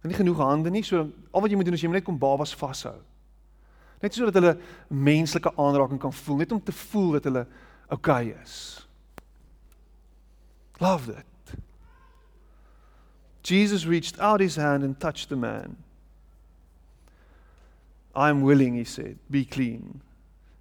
En 0.00 0.08
nie 0.08 0.16
genoeg 0.16 0.38
hande 0.38 0.70
nie, 0.70 0.82
so 0.82 1.10
al 1.30 1.40
wat 1.40 1.50
jy 1.50 1.56
moet 1.56 1.64
doen 1.64 1.74
is 1.74 1.80
jy 1.80 1.88
moet 1.88 1.98
net 1.98 2.04
kom 2.04 2.18
babas 2.18 2.54
vashou. 2.54 3.09
Net 4.00 4.14
sodat 4.16 4.34
hulle 4.34 4.54
menslike 4.88 5.52
aanraking 5.60 6.00
kan 6.00 6.12
voel, 6.12 6.40
net 6.40 6.52
om 6.52 6.62
te 6.62 6.72
voel 6.72 7.18
dat 7.18 7.28
hulle 7.28 7.44
oukei 7.90 8.30
okay 8.30 8.42
is. 8.42 8.54
Love 10.80 11.12
it. 11.12 11.26
Jesus 13.42 13.86
reached 13.86 14.18
out 14.20 14.40
his 14.40 14.56
hand 14.56 14.82
and 14.82 14.98
touched 14.98 15.28
the 15.28 15.36
man. 15.36 15.76
I 18.14 18.28
am 18.30 18.42
willing, 18.42 18.74
he 18.74 18.84
said, 18.84 19.18
be 19.30 19.44
clean. 19.44 20.00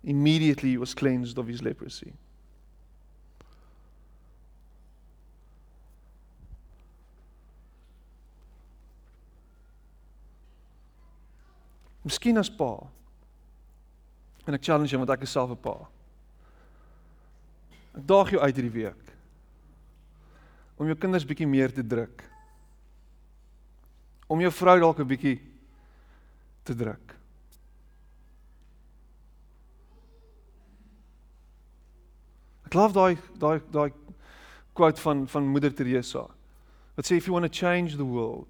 Immediately 0.03 0.71
he 0.71 0.77
was 0.77 0.93
cleansed 0.93 1.37
of 1.37 1.47
his 1.47 1.61
leprosy. 1.61 2.13
Miskien 12.05 12.37
as 12.39 12.49
pa. 12.49 12.87
En 14.49 14.57
ek 14.57 14.65
challenge 14.65 14.89
jou 14.89 14.97
want 14.97 15.11
ek 15.13 15.27
is 15.27 15.35
self 15.35 15.51
'n 15.53 15.61
pa. 15.61 15.75
Ek 17.93 18.05
daag 18.09 18.31
jou 18.33 18.41
uit 18.41 18.55
hierdie 18.55 18.77
week 18.81 19.05
om 20.79 20.87
jou 20.87 20.95
kinders 20.95 21.27
bietjie 21.27 21.47
meer 21.47 21.73
te 21.75 21.83
druk. 21.83 22.23
Om 24.31 24.39
jou 24.39 24.51
vrou 24.51 24.79
dalk 24.79 24.99
'n 24.99 25.07
bietjie 25.07 25.37
te 26.63 26.73
druk. 26.73 27.15
Ek 32.65 32.71
glo 32.71 32.87
daai 32.87 33.17
daai 33.37 33.61
daai 33.71 33.91
quote 34.73 35.01
van 35.01 35.27
van 35.27 35.43
Moeder 35.43 35.73
Teresa. 35.73 36.27
Wat 36.95 37.05
sê 37.05 37.17
if 37.17 37.27
you 37.27 37.33
want 37.33 37.45
to 37.45 37.59
change 37.65 37.97
the 37.97 38.05
world, 38.05 38.47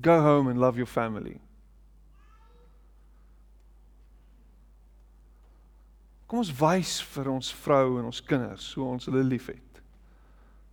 go 0.00 0.20
home 0.20 0.50
and 0.50 0.58
love 0.58 0.76
your 0.76 0.86
family. 0.86 1.40
Kom 6.28 6.42
ons 6.42 6.52
wys 6.52 6.98
vir 7.14 7.30
ons 7.32 7.52
vrou 7.64 7.98
en 7.98 8.08
ons 8.10 8.24
kinders 8.28 8.72
hoe 8.76 8.84
ons 8.84 9.08
hulle 9.08 9.24
liefhet. 9.24 9.80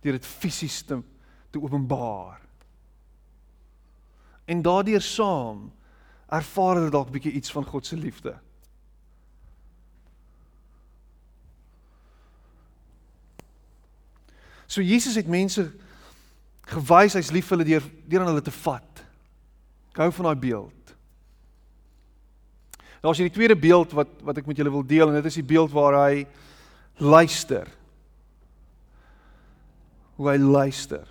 Deur 0.04 0.18
dit 0.18 0.28
fisies 0.28 0.82
te 0.84 1.00
te 1.54 1.62
openbaar. 1.62 2.42
En 4.44 4.62
daardeur 4.62 5.00
saam 5.00 5.70
ervaar 6.26 6.76
hulle 6.76 6.92
dalk 6.92 7.10
bietjie 7.14 7.32
iets 7.38 7.52
van 7.54 7.64
God 7.64 7.86
se 7.86 7.96
liefde. 7.96 8.34
So 14.66 14.82
Jesus 14.82 15.16
het 15.16 15.30
mense 15.30 15.70
gewys 16.66 17.14
hy's 17.16 17.32
lief 17.32 17.48
vir 17.48 17.56
hulle 17.56 17.68
deur 17.70 17.90
deur 18.10 18.24
aan 18.24 18.34
hulle 18.34 18.44
te 18.44 18.54
vat. 18.60 19.04
Ek 19.94 20.02
hou 20.04 20.10
van 20.18 20.28
daai 20.28 20.42
beeld. 20.42 20.75
Daar's 23.06 23.20
hierdie 23.22 23.36
tweede 23.36 23.54
beeld 23.54 23.92
wat 23.94 24.08
wat 24.26 24.40
ek 24.40 24.48
met 24.50 24.58
julle 24.58 24.72
wil 24.74 24.82
deel 24.82 25.06
en 25.06 25.14
dit 25.20 25.28
is 25.30 25.38
die 25.38 25.46
beeld 25.46 25.70
waar 25.70 25.94
hy 26.00 26.24
luister. 26.98 27.68
Hoe 30.18 30.32
hy 30.32 30.40
luister. 30.42 31.04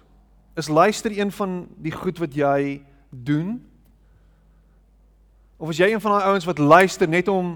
Is 0.60 0.68
luister 0.68 1.16
een 1.16 1.32
van 1.32 1.62
die 1.80 1.94
goed 1.96 2.20
wat 2.20 2.36
jy 2.36 2.82
doen? 3.10 3.62
Of 5.56 5.72
is 5.72 5.80
jy 5.80 5.94
een 5.94 6.04
van 6.04 6.18
daai 6.18 6.34
ouens 6.34 6.48
wat 6.52 6.60
luister 6.60 7.08
net 7.08 7.32
om 7.32 7.56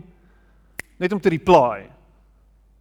net 0.96 1.12
om 1.12 1.20
te 1.20 1.36
reply? 1.36 1.90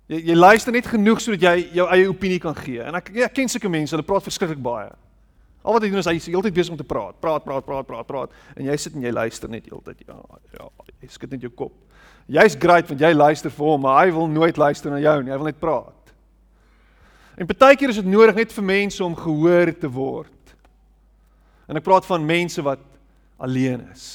Jy 0.06 0.22
jy 0.30 0.38
luister 0.38 0.72
net 0.72 0.86
genoeg 0.86 1.18
sodat 1.20 1.42
jy 1.42 1.56
jou 1.80 1.88
eie 1.90 2.06
opinie 2.06 2.38
kan 2.38 2.54
gee. 2.54 2.86
En 2.86 3.02
ek 3.02 3.10
ek 3.26 3.34
ken 3.34 3.50
sulke 3.50 3.70
mense, 3.70 3.96
hulle 3.96 4.06
praat 4.06 4.30
verskriklik 4.30 4.62
baie. 4.62 4.94
Al 5.68 5.76
wat 5.76 5.84
hy 5.84 5.90
doen 5.92 6.00
is 6.00 6.08
hy 6.08 6.16
is 6.16 6.26
heeltyd 6.30 6.54
besig 6.56 6.72
om 6.72 6.80
te 6.80 6.86
praat, 6.88 7.18
praat, 7.20 7.44
praat, 7.44 7.64
praat, 7.66 7.84
praat, 7.84 8.06
praat 8.08 8.56
en 8.56 8.64
jy 8.70 8.76
sit 8.80 8.94
en 8.96 9.02
jy 9.04 9.10
luister 9.12 9.50
net 9.52 9.66
heeltyd. 9.68 10.00
Ja, 10.08 10.16
ja, 10.56 10.68
jy 11.02 11.08
skud 11.12 11.34
net 11.34 11.44
jou 11.44 11.50
kop. 11.52 11.74
Jy's 12.32 12.56
great 12.60 12.88
want 12.88 13.04
jy 13.04 13.10
luister 13.12 13.52
vir 13.52 13.68
hom, 13.68 13.82
maar 13.84 14.06
hy 14.06 14.14
wil 14.16 14.30
nooit 14.32 14.56
luister 14.56 14.92
na 14.92 15.00
jou 15.02 15.18
nie. 15.20 15.32
Hy 15.34 15.40
wil 15.42 15.50
net 15.50 15.60
praat. 15.60 16.14
En 17.36 17.50
baie 17.52 17.76
keer 17.76 17.92
is 17.92 18.00
dit 18.00 18.08
nodig 18.08 18.40
net 18.40 18.54
vir 18.56 18.66
mense 18.70 19.04
om 19.04 19.14
gehoor 19.16 19.74
te 19.76 19.92
word. 19.92 20.54
En 21.68 21.76
ek 21.76 21.84
praat 21.84 22.08
van 22.08 22.24
mense 22.24 22.64
wat 22.64 22.82
alleen 23.36 23.84
is. 23.92 24.08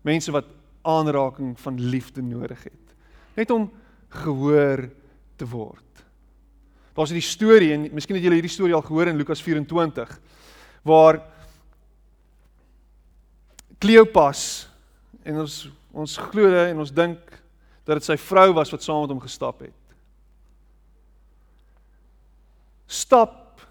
Mense 0.00 0.32
wat 0.32 0.48
aanraking 0.88 1.52
van 1.60 1.76
liefde 1.92 2.24
nodig 2.24 2.64
het. 2.64 2.96
Net 3.36 3.52
om 3.52 3.68
gehoor 4.24 4.88
te 5.36 5.46
word. 5.46 6.04
Daar's 6.96 7.12
'n 7.12 7.20
storie 7.20 7.72
en 7.72 7.88
miskien 7.92 8.16
het 8.16 8.24
julle 8.24 8.40
hierdie 8.40 8.56
storie 8.56 8.74
al 8.74 8.82
gehoor 8.82 9.08
in 9.08 9.16
Lukas 9.16 9.42
24 9.42 10.20
waar 10.82 11.20
Kleopas 13.80 14.68
en 15.24 15.40
ons 15.40 15.60
ons 15.90 16.16
glo 16.30 16.46
en 16.54 16.78
ons 16.78 16.92
dink 16.94 17.18
dat 17.82 17.98
dit 17.98 18.06
sy 18.06 18.14
vrou 18.20 18.52
was 18.54 18.70
wat 18.70 18.84
saam 18.84 19.00
met 19.02 19.10
hom 19.10 19.22
gestap 19.24 19.64
het. 19.64 19.74
Stap 22.86 23.64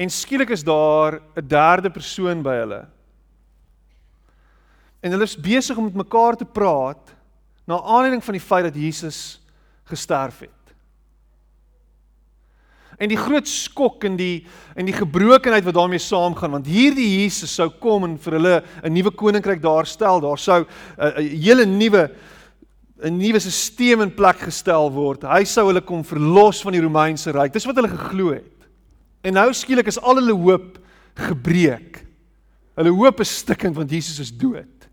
en 0.00 0.12
skielik 0.12 0.52
is 0.52 0.64
daar 0.64 1.20
'n 1.36 1.46
derde 1.46 1.90
persoon 1.90 2.42
by 2.42 2.56
hulle. 2.60 2.82
En 5.00 5.10
hulle 5.12 5.24
is 5.24 5.40
besig 5.40 5.76
om 5.76 5.84
met 5.84 5.94
mekaar 5.94 6.36
te 6.36 6.44
praat 6.44 7.14
na 7.64 7.80
aanleiding 7.80 8.24
van 8.24 8.32
die 8.32 8.46
feit 8.48 8.64
dat 8.64 8.74
Jesus 8.74 9.40
gesterf 9.84 10.40
het 10.40 10.59
en 13.00 13.08
die 13.08 13.18
groot 13.18 13.48
skok 13.48 14.04
en 14.04 14.16
die 14.20 14.46
en 14.76 14.86
die 14.86 14.96
gebrokenheid 14.96 15.64
wat 15.64 15.74
daarmee 15.74 16.02
saamgaan 16.02 16.58
want 16.58 16.68
hierdie 16.68 17.08
Jesus 17.22 17.54
sou 17.56 17.70
kom 17.80 18.04
en 18.04 18.18
vir 18.18 18.36
hulle 18.38 18.56
'n 18.84 18.92
nuwe 18.92 19.10
koninkryk 19.10 19.62
daarstel 19.62 20.20
daar 20.20 20.38
sou 20.38 20.64
'n 20.98 21.40
hele 21.40 21.64
nuwe 21.66 22.10
'n 23.02 23.16
nuwe 23.16 23.40
stelsel 23.40 24.02
in 24.04 24.14
plek 24.14 24.42
gestel 24.44 24.90
word. 24.92 25.24
Hy 25.24 25.44
sou 25.44 25.66
hulle 25.70 25.80
kom 25.80 26.04
verlos 26.04 26.60
van 26.62 26.72
die 26.72 26.82
Romeinse 26.82 27.32
ryk. 27.32 27.52
Dis 27.52 27.64
wat 27.64 27.78
hulle 27.80 27.88
geglo 27.88 28.34
het. 28.34 28.68
En 29.24 29.36
nou 29.36 29.52
skielik 29.56 29.88
is 29.88 30.00
al 30.00 30.20
hulle 30.20 30.36
hoop 30.36 30.78
gebreek. 31.14 32.04
Hulle 32.76 32.92
hoop 32.92 33.20
is 33.20 33.32
stikkend 33.42 33.76
want 33.76 33.90
Jesus 33.90 34.20
is 34.20 34.32
dood. 34.32 34.88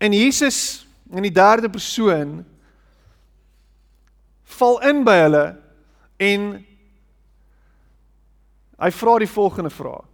En 0.00 0.12
Jesus 0.12 0.86
in 1.12 1.22
die 1.22 1.34
derde 1.34 1.68
persoon 1.68 2.44
val 4.58 4.78
in 4.78 5.04
by 5.04 5.16
hulle 5.22 5.44
en 6.20 6.46
hy 8.80 8.90
vra 8.90 9.18
die 9.20 9.28
volgende 9.28 9.70
vraag. 9.70 10.06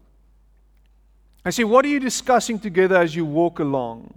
Hy 1.47 1.51
sê, 1.51 1.65
"What 1.65 1.85
are 1.85 1.93
you 1.93 2.01
discussing 2.01 2.59
together 2.59 2.97
as 2.97 3.15
you 3.15 3.25
walk 3.25 3.61
along?" 3.61 4.13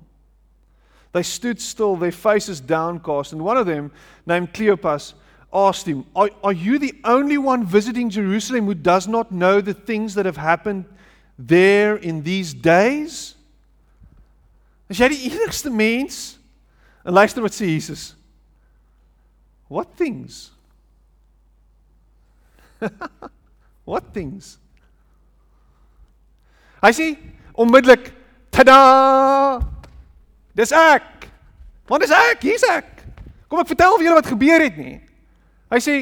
They 1.11 1.23
stood 1.23 1.61
still, 1.61 1.95
their 1.95 2.11
faces 2.11 2.61
downcast, 2.61 3.33
and 3.33 3.41
one 3.41 3.57
of 3.57 3.65
them, 3.65 3.91
named 4.25 4.53
Cleopas, 4.53 5.13
asked 5.51 5.87
him, 5.87 6.05
are, 6.15 6.29
are 6.43 6.53
you 6.53 6.77
the 6.77 6.93
only 7.03 7.37
one 7.37 7.65
visiting 7.65 8.09
Jerusalem 8.09 8.65
who 8.65 8.75
does 8.75 9.07
not 9.07 9.31
know 9.31 9.61
the 9.61 9.73
things 9.73 10.13
that 10.13 10.25
have 10.25 10.37
happened 10.37 10.85
there 11.37 11.95
in 11.95 12.21
these 12.21 12.53
days? 12.53 13.35
Is 14.89 14.99
jy 14.99 15.09
die 15.09 15.23
enigste 15.29 15.69
mens? 15.69 16.37
En 17.05 17.13
luister 17.13 17.41
wat 17.41 17.53
sê 17.53 17.65
Jesus. 17.69 18.13
What 19.69 19.95
things? 19.95 20.51
What 23.89 24.11
things? 24.13 24.57
Hy 26.81 26.91
sê 26.95 27.07
onmiddellik, 27.59 28.11
tada! 28.53 29.59
Dis 30.57 30.73
ek. 30.75 31.27
Want 31.89 32.05
dis 32.05 32.13
ek, 32.13 32.43
hier's 32.45 32.65
ek. 32.69 32.89
Kom 33.49 33.61
ek 33.61 33.69
vertel 33.71 33.97
vir 33.97 34.07
julle 34.07 34.19
wat 34.19 34.31
gebeur 34.31 34.63
het 34.63 34.77
nie. 34.77 34.99
Hy 35.69 35.79
sê, 35.81 35.95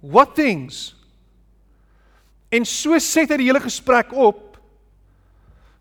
"What 0.00 0.34
things?" 0.34 0.94
En 2.50 2.64
so 2.64 2.98
set 2.98 3.30
hy 3.30 3.38
die 3.40 3.48
hele 3.50 3.62
gesprek 3.62 4.12
op 4.12 4.54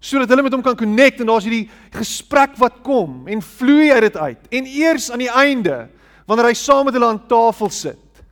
sodat 0.04 0.28
hulle 0.34 0.44
met 0.44 0.52
hom 0.52 0.64
kan 0.64 0.76
connect 0.76 1.22
en 1.22 1.30
daar's 1.30 1.46
hierdie 1.48 1.70
gesprek 1.96 2.58
wat 2.60 2.82
kom 2.84 3.24
en 3.32 3.40
vloei 3.40 3.88
uit 3.94 4.02
dit 4.02 4.18
uit. 4.18 4.50
En 4.52 4.66
eers 4.68 5.08
aan 5.14 5.24
die 5.24 5.32
einde 5.32 5.78
wanneer 6.26 6.52
hy 6.52 6.58
saam 6.58 6.88
met 6.88 6.96
hulle 6.98 7.10
aan 7.12 7.22
tafel 7.28 7.70
sit, 7.74 8.24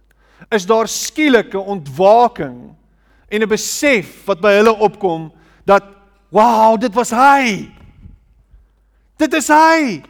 is 0.51 0.65
daar 0.67 0.89
skielike 0.89 1.59
ontwaking 1.59 2.73
en 3.29 3.41
'n 3.41 3.49
besef 3.49 4.25
wat 4.25 4.41
by 4.41 4.53
hulle 4.59 4.73
opkom 4.73 5.31
dat 5.65 5.83
wow, 6.31 6.79
dit 6.79 6.93
was 6.93 7.11
hy. 7.11 7.71
Dit 9.17 9.33
is 9.33 9.47
hy. 9.47 10.03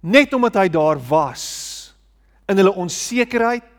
Net 0.00 0.32
omdat 0.32 0.54
hy 0.54 0.68
daar 0.68 0.98
was 1.08 1.94
in 2.48 2.56
hulle 2.56 2.72
onsekerheid 2.72 3.72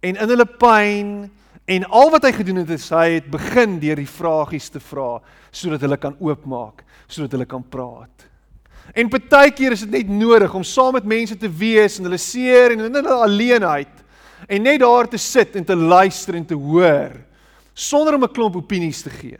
en 0.00 0.16
in 0.16 0.28
hulle 0.28 0.46
pyn 0.46 1.30
En 1.64 1.86
al 1.88 2.10
wat 2.12 2.26
hy 2.26 2.32
gedoen 2.36 2.60
het 2.60 2.74
is 2.76 2.90
hy 2.92 3.16
het 3.16 3.30
begin 3.32 3.78
deur 3.80 3.96
die 3.96 4.08
vragies 4.08 4.68
te 4.72 4.82
vra 4.84 5.16
sodat 5.54 5.84
hulle 5.86 5.96
kan 6.00 6.16
oopmaak, 6.20 6.82
sodat 7.08 7.36
hulle 7.36 7.46
kan 7.48 7.62
praat. 7.62 8.26
En 8.94 9.10
baie 9.10 9.50
keer 9.50 9.74
is 9.74 9.82
dit 9.82 9.90
net 9.90 10.08
nodig 10.08 10.54
om 10.54 10.62
saam 10.62 10.94
met 10.94 11.04
mense 11.04 11.36
te 11.36 11.50
wees 11.50 11.98
in 11.98 12.06
hulle 12.06 12.20
seer 12.20 12.76
en 12.76 12.86
hulle 12.86 13.16
alleenheid 13.26 14.02
en 14.46 14.62
net 14.62 14.80
daar 14.80 15.08
te 15.10 15.18
sit 15.18 15.56
en 15.56 15.64
te 15.64 15.76
luister 15.76 16.36
en 16.38 16.46
te 16.46 16.54
hoor 16.54 17.16
sonder 17.74 18.14
om 18.14 18.24
'n 18.24 18.32
klomp 18.32 18.56
opinies 18.56 19.02
te 19.02 19.10
gee. 19.10 19.38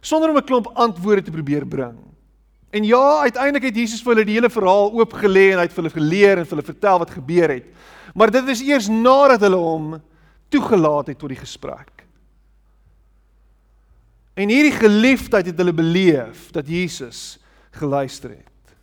Sonder 0.00 0.30
om 0.30 0.36
'n 0.36 0.44
klomp 0.44 0.70
antwoorde 0.74 1.22
te 1.22 1.30
probeer 1.30 1.66
bring. 1.66 1.98
En 2.70 2.84
ja, 2.84 3.20
uiteindelik 3.22 3.62
het 3.62 3.76
Jesus 3.76 4.02
vir 4.02 4.14
hulle 4.14 4.24
die 4.24 4.34
hele 4.34 4.50
verhaal 4.50 4.92
oopgelê 4.92 5.50
en 5.52 5.58
hy 5.58 5.66
het 5.66 5.72
vir 5.72 5.82
hulle 5.82 5.98
geleer 5.98 6.38
en 6.38 6.46
vir 6.46 6.56
hulle 6.56 6.72
vertel 6.72 6.98
wat 6.98 7.10
gebeur 7.10 7.48
het. 7.48 7.64
Maar 8.14 8.30
dit 8.30 8.48
is 8.48 8.62
eers 8.62 8.88
nadat 8.88 9.40
hulle 9.40 9.56
hom 9.56 10.02
toegelaat 10.48 11.06
het 11.06 11.18
tot 11.18 11.28
die 11.28 11.38
gesprek. 11.38 12.04
En 14.36 14.48
hierdie 14.48 14.76
geliefdheid 14.76 15.46
het 15.46 15.58
hulle 15.58 15.72
beleef 15.72 16.50
dat 16.52 16.68
Jesus 16.68 17.38
geluister 17.76 18.36
het. 18.36 18.74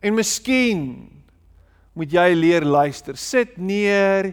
En 0.00 0.16
miskien 0.16 0.84
moet 1.96 2.12
jy 2.12 2.28
leer 2.36 2.64
luister. 2.64 3.18
Sit 3.18 3.58
neer 3.60 4.32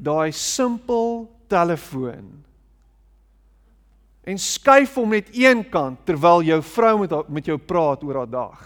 daai 0.00 0.30
simpel 0.36 1.26
telefoon. 1.50 2.28
En 4.24 4.38
skuif 4.38 4.94
hom 5.00 5.14
net 5.16 5.30
een 5.34 5.64
kant 5.72 6.04
terwyl 6.06 6.44
jou 6.46 6.60
vrou 6.62 6.94
met 7.02 7.14
met 7.32 7.48
jou 7.48 7.58
praat 7.58 8.04
oor 8.06 8.22
haar 8.22 8.30
dag. 8.30 8.60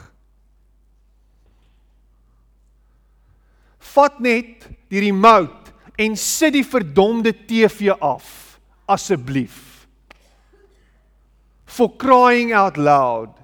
Vat 3.95 4.19
net 4.21 4.67
die 4.91 5.05
remote 5.07 5.73
en 6.01 6.17
sit 6.19 6.57
die 6.57 6.67
verdomde 6.67 7.33
TV 7.47 7.95
af 8.03 8.59
asseblief. 8.91 9.87
For 11.65 11.89
crying 11.97 12.53
out 12.55 12.77
loud. 12.77 13.44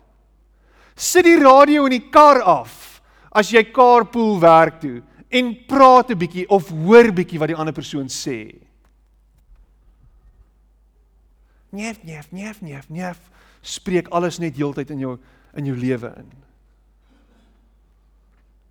Sit 1.01 1.25
die 1.25 1.39
radio 1.41 1.87
in 1.89 1.97
die 1.97 2.11
kar 2.13 2.43
af 2.45 3.01
as 3.33 3.49
jy 3.55 3.63
carpool 3.73 4.37
werk 4.43 4.83
toe 4.83 4.99
en 5.33 5.55
praat 5.67 6.11
'n 6.11 6.19
bietjie 6.19 6.49
of 6.51 6.69
hoor 6.69 7.09
bietjie 7.13 7.39
wat 7.39 7.49
die 7.49 7.57
ander 7.57 7.73
persoon 7.73 8.09
sê. 8.09 8.61
Neef, 11.73 12.03
neef, 12.03 12.33
neef, 12.33 12.61
neef, 12.61 12.91
neef, 12.91 13.19
spreek 13.63 14.09
alles 14.11 14.39
net 14.39 14.57
heeltyd 14.57 14.91
in 14.91 14.99
jou 14.99 15.19
in 15.57 15.67
jou 15.67 15.77
lewe 15.77 16.13
in. 16.17 16.31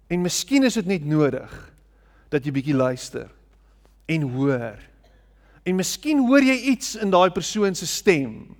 En 0.10 0.22
miskien 0.22 0.64
is 0.64 0.74
dit 0.74 0.86
net 0.86 1.06
nodig 1.06 1.50
dat 2.30 2.46
jy 2.46 2.52
bietjie 2.52 2.76
luister 2.76 3.30
en 4.08 4.22
hoor. 4.22 4.78
En 5.66 5.76
miskien 5.76 6.28
hoor 6.28 6.44
jy 6.44 6.56
iets 6.74 6.96
in 6.96 7.10
daai 7.10 7.30
persoon 7.30 7.76
se 7.76 7.88
stem 7.88 8.56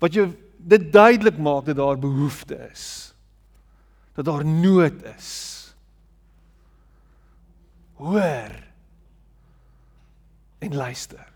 wat 0.00 0.12
jou 0.12 0.34
dit 0.64 0.92
duidelik 0.92 1.38
maak 1.38 1.64
dat 1.64 1.76
daar 1.76 1.98
behoefte 1.98 2.68
is. 2.72 3.14
Dat 4.12 4.24
daar 4.24 4.44
nood 4.44 5.02
is. 5.16 5.60
Hoor 7.92 8.62
en 10.58 10.74
luister. 10.74 11.33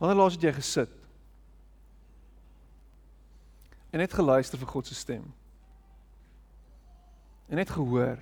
Wanneer 0.00 0.16
laas 0.16 0.32
het 0.38 0.46
jy 0.48 0.52
gesit? 0.56 0.92
En 3.92 4.00
net 4.00 4.14
geluister 4.16 4.58
vir 4.58 4.70
God 4.70 4.88
se 4.88 4.94
stem. 4.96 5.26
En 7.52 7.60
net 7.60 7.70
gehoor 7.70 8.16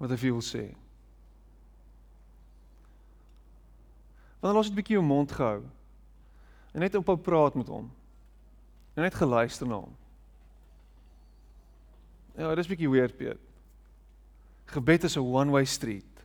wat 0.00 0.10
hy 0.10 0.18
wil 0.24 0.42
sê. 0.42 0.64
Wanneer 4.40 4.56
laas 4.58 4.66
het 4.66 4.74
'n 4.74 4.80
bietjie 4.82 4.98
jou 4.98 5.06
mond 5.06 5.32
gehou 5.32 5.62
en 6.74 6.80
net 6.80 6.94
ophou 6.94 7.16
praat 7.16 7.54
met 7.54 7.66
hom. 7.66 7.86
En 8.94 9.02
net 9.02 9.14
geluister 9.14 9.66
na 9.66 9.74
hom. 9.74 9.96
Ja, 12.36 12.48
dit 12.48 12.58
is 12.58 12.68
bietjie 12.68 12.90
weird, 12.90 13.16
Piet. 13.16 13.38
Gebed 14.64 15.04
is 15.04 15.16
'n 15.16 15.20
one-way 15.20 15.64
street. 15.64 16.24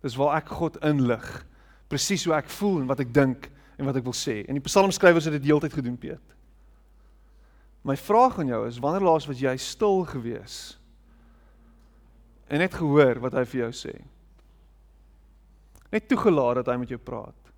Dis 0.00 0.14
waar 0.14 0.36
ek 0.36 0.48
God 0.48 0.76
inlig 0.76 1.44
presies 1.92 2.24
hoe 2.26 2.36
ek 2.38 2.50
voel 2.56 2.80
en 2.82 2.90
wat 2.90 3.02
ek 3.04 3.12
dink 3.14 3.48
en 3.76 3.88
wat 3.88 3.98
ek 4.00 4.06
wil 4.06 4.16
sê. 4.16 4.40
En 4.48 4.56
die 4.56 4.64
psalmskrywers 4.64 5.28
het 5.28 5.36
dit 5.36 5.50
heeltyd 5.50 5.74
gedoen, 5.76 5.98
Piet. 6.00 6.36
My 7.82 7.96
vraag 7.98 8.38
aan 8.38 8.52
jou 8.52 8.62
is 8.68 8.78
wanneer 8.80 9.04
laas 9.04 9.26
was 9.26 9.42
jy 9.42 9.52
stil 9.58 10.04
gewees 10.06 10.78
en 12.52 12.60
net 12.60 12.74
gehoor 12.76 13.18
wat 13.24 13.34
hy 13.34 13.42
vir 13.48 13.62
jou 13.64 13.70
sê? 13.74 13.94
Net 15.92 16.06
toegelaat 16.08 16.60
dat 16.60 16.70
hy 16.72 16.76
met 16.80 16.92
jou 16.92 16.98
praat. 17.00 17.50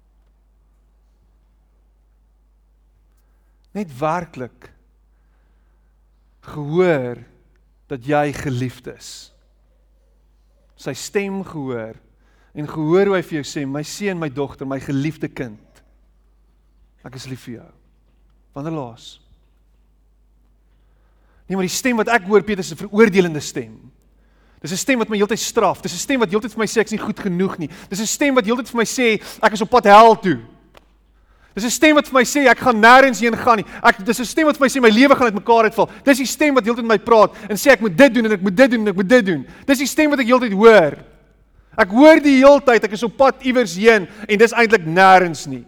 Net 3.75 3.91
werklik 3.99 4.71
gehoor 6.47 7.21
dat 7.91 8.07
jy 8.07 8.25
geliefd 8.37 8.91
is. 8.95 9.11
Sy 10.79 10.95
stem 10.99 11.43
gehoor 11.47 11.99
en 12.55 12.69
gehoor 12.69 13.07
hoe 13.11 13.17
hy 13.17 13.23
vir 13.23 13.43
jou 13.43 13.47
sê, 13.49 13.65
my 13.67 13.83
seun, 13.83 14.19
my 14.19 14.29
dogter, 14.31 14.67
my 14.67 14.79
geliefde 14.81 15.29
kind. 15.29 15.83
Ek 17.05 17.17
is 17.19 17.27
lief 17.27 17.43
vir 17.49 17.59
jou. 17.59 17.71
Wanneer 18.55 18.77
laas? 18.77 19.09
Nee, 21.49 21.59
maar 21.59 21.67
die 21.67 21.75
stem 21.75 21.99
wat 22.01 22.09
ek 22.09 22.29
hoor, 22.31 22.43
Petrus, 22.47 22.71
is 22.71 22.79
'n 22.79 22.87
veroordelende 22.87 23.41
stem. 23.41 23.91
Dis 24.65 24.73
'n 24.73 24.77
stem 24.77 24.99
wat 24.99 25.09
my 25.09 25.17
heeltyd 25.17 25.39
straf. 25.39 25.83
Dis 25.83 25.93
'n 25.93 25.99
stem 25.99 26.21
wat 26.21 26.31
heeltyd 26.31 26.53
vir 26.53 26.59
my 26.59 26.67
sê 26.67 26.81
ek 26.81 26.87
is 26.87 26.93
nie 26.93 27.07
goed 27.07 27.21
genoeg 27.21 27.59
nie. 27.59 27.69
Dis 27.91 28.01
'n 28.01 28.07
stem 28.07 28.35
wat 28.35 28.47
heeltyd 28.47 28.69
vir 28.69 28.77
my 28.79 28.85
sê 28.85 29.21
ek 29.43 29.53
is 29.53 29.61
op 29.61 29.69
pad 29.69 29.85
hel 29.85 30.17
toe. 30.17 30.41
Dis 31.55 31.65
'n 31.65 31.71
stem 31.71 31.95
wat 31.95 32.09
vir 32.09 32.15
my 32.15 32.25
sê 32.25 32.49
ek 32.49 32.59
gaan 32.59 32.81
nêrens 32.81 33.21
heen 33.21 33.37
gaan 33.37 33.57
nie. 33.57 33.67
Ek 33.83 34.03
dis 34.03 34.21
'n 34.21 34.25
stem 34.25 34.47
wat 34.47 34.57
vir 34.57 34.65
my 34.65 34.69
sê 34.69 34.81
my 34.81 34.89
lewe 34.89 35.15
gaan 35.15 35.27
uitmekaar 35.27 35.65
uitval. 35.65 35.91
Dis 36.03 36.19
die 36.19 36.27
stem 36.27 36.55
wat 36.55 36.65
heeltyd 36.65 36.85
met 36.85 36.99
my 36.99 37.05
praat 37.05 37.35
en 37.51 37.57
sê 37.57 37.73
ek 37.73 37.81
moet 37.81 37.97
dit 37.97 38.15
doen 38.15 38.25
en 38.25 38.33
ek 38.33 38.41
moet 38.41 38.57
dit 38.57 38.71
doen 38.71 38.81
en 38.81 38.89
ek 38.89 38.97
moet 38.97 39.09
dit 39.09 39.27
doen. 39.27 39.47
Dis 39.67 39.79
die 39.79 39.87
stem 39.87 40.11
wat 40.11 40.21
ek 40.21 40.27
heeltyd 40.27 40.53
hoor. 40.53 40.97
Ek 41.81 41.91
hoor 41.95 42.21
die 42.23 42.39
heeltyd 42.39 42.87
ek 42.87 42.95
is 42.97 43.05
op 43.07 43.17
pad 43.19 43.43
iewers 43.47 43.75
heen 43.79 44.07
en 44.29 44.41
dis 44.41 44.55
eintlik 44.55 44.87
nêrens 44.87 45.47
nie. 45.51 45.65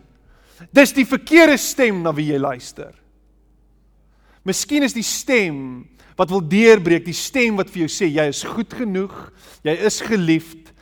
Dis 0.75 0.95
die 0.97 1.07
verkeerde 1.09 1.59
stem 1.61 2.01
na 2.05 2.13
wie 2.17 2.31
jy 2.31 2.39
luister. 2.41 2.95
Miskien 4.47 4.87
is 4.87 4.95
die 4.95 5.05
stem 5.07 5.85
wat 6.17 6.31
wil 6.33 6.41
deurbreek, 6.41 7.05
die 7.05 7.17
stem 7.17 7.59
wat 7.59 7.69
vir 7.73 7.85
jou 7.85 7.91
sê 7.93 8.09
jy 8.09 8.25
is 8.31 8.45
goed 8.47 8.73
genoeg, 8.73 9.15
jy 9.67 9.75
is 9.89 10.01
geliefd 10.05 10.73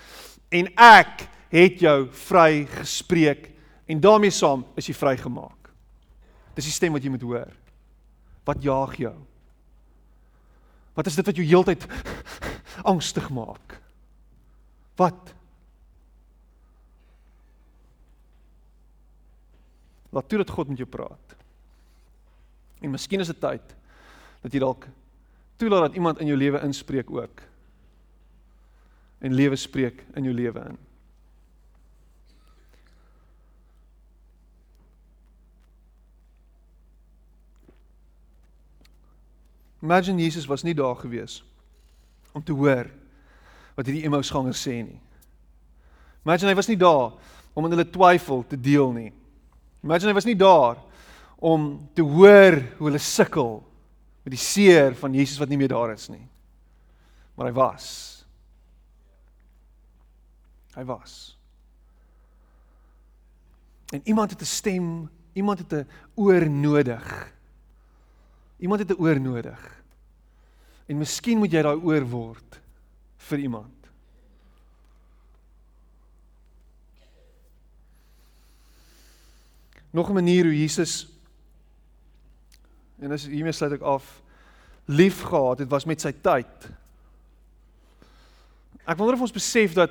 en 0.54 0.68
ek 0.78 1.24
het 1.54 1.82
jou 1.82 1.98
vry 2.28 2.64
gespreek 2.76 3.48
en 3.90 4.02
daarmee 4.02 4.34
saam 4.34 4.62
is 4.78 4.88
jy 4.90 4.96
vrygemaak. 4.96 5.70
Dis 6.54 6.68
die 6.68 6.74
stem 6.74 6.94
wat 6.94 7.02
jy 7.02 7.10
moet 7.10 7.24
hoor. 7.26 7.50
Wat 8.46 8.60
jaag 8.62 8.98
jou? 9.00 9.14
Wat 10.94 11.08
is 11.10 11.16
dit 11.18 11.26
wat 11.26 11.40
jou 11.40 11.46
heeltyd 11.46 11.88
angstig 12.92 13.26
maak? 13.34 13.80
Wat? 14.94 15.34
Laat 20.14 20.28
toe 20.28 20.38
dat 20.38 20.50
God 20.50 20.68
met 20.68 20.78
jou 20.78 20.88
praat. 20.88 21.36
En 22.80 22.90
miskien 22.90 23.20
is 23.20 23.30
dit 23.32 23.40
tyd 23.40 23.74
dat 24.44 24.52
jy 24.52 24.60
dalk 24.62 24.86
toelaat 25.56 25.88
dat 25.88 25.96
iemand 25.98 26.20
in 26.20 26.28
jou 26.30 26.38
lewe 26.38 26.60
inspreek 26.66 27.10
ook. 27.10 27.42
En 29.18 29.34
lewe 29.34 29.56
spreek 29.56 30.04
in 30.14 30.26
jou 30.28 30.34
lewe 30.34 30.66
in. 30.68 30.78
Imagine 39.84 40.22
Jesus 40.22 40.46
was 40.46 40.62
nie 40.62 40.74
daar 40.74 40.96
gewees 40.96 41.42
om 42.32 42.44
te 42.44 42.52
hoor 42.52 42.88
wat 43.74 43.86
hierdie 43.86 44.04
Emmausgangers 44.06 44.62
sê 44.62 44.78
nie. 44.82 45.00
Imagine 46.24 46.52
hy 46.52 46.56
was 46.56 46.70
nie 46.70 46.78
daar 46.80 47.12
om 47.54 47.66
in 47.66 47.74
hulle 47.74 47.86
twyfel 47.90 48.44
te 48.48 48.58
deel 48.58 48.92
nie. 48.94 49.10
Imagine 49.84 50.12
hy 50.12 50.16
was 50.16 50.28
nie 50.28 50.38
daar 50.38 50.78
om 51.44 51.76
te 51.94 52.02
hoor 52.06 52.56
hoe 52.78 52.88
hulle 52.88 53.02
sukkel 53.02 53.58
met 54.24 54.32
die 54.32 54.40
seer 54.40 54.96
van 54.96 55.14
Jesus 55.14 55.40
wat 55.42 55.50
nie 55.52 55.60
meer 55.60 55.74
daar 55.74 55.92
is 55.92 56.08
nie. 56.08 56.24
Maar 57.36 57.50
hy 57.50 57.54
was. 57.58 57.88
Hy 60.74 60.84
was. 60.88 61.34
En 63.92 64.00
iemand 64.08 64.30
het 64.30 64.40
'n 64.40 64.44
stem, 64.44 65.10
iemand 65.34 65.58
het 65.58 65.72
'n 65.72 65.88
oor 66.14 66.50
nodig. 66.50 67.32
Iemand 68.58 68.80
het 68.80 68.90
'n 68.90 69.02
oor 69.02 69.20
nodig. 69.20 69.82
En 70.86 70.98
miskien 70.98 71.38
moet 71.38 71.52
jy 71.52 71.62
daai 71.62 71.76
oor 71.76 72.04
word 72.08 72.63
vir 73.24 73.38
iemand. 73.38 73.88
Nog 79.90 80.08
'n 80.08 80.12
manier 80.14 80.44
hoe 80.44 80.58
Jesus 80.58 81.08
en 82.98 83.12
as 83.12 83.26
hiermee 83.26 83.52
sluit 83.52 83.72
ek 83.72 83.80
af 83.80 84.22
lief 84.84 85.22
gehad 85.22 85.58
het 85.58 85.68
was 85.68 85.84
met 85.84 86.00
sy 86.00 86.12
tyd. 86.12 86.68
Ek 88.84 88.96
wonder 88.96 89.14
of 89.14 89.20
ons 89.20 89.32
besef 89.32 89.72
dat 89.72 89.90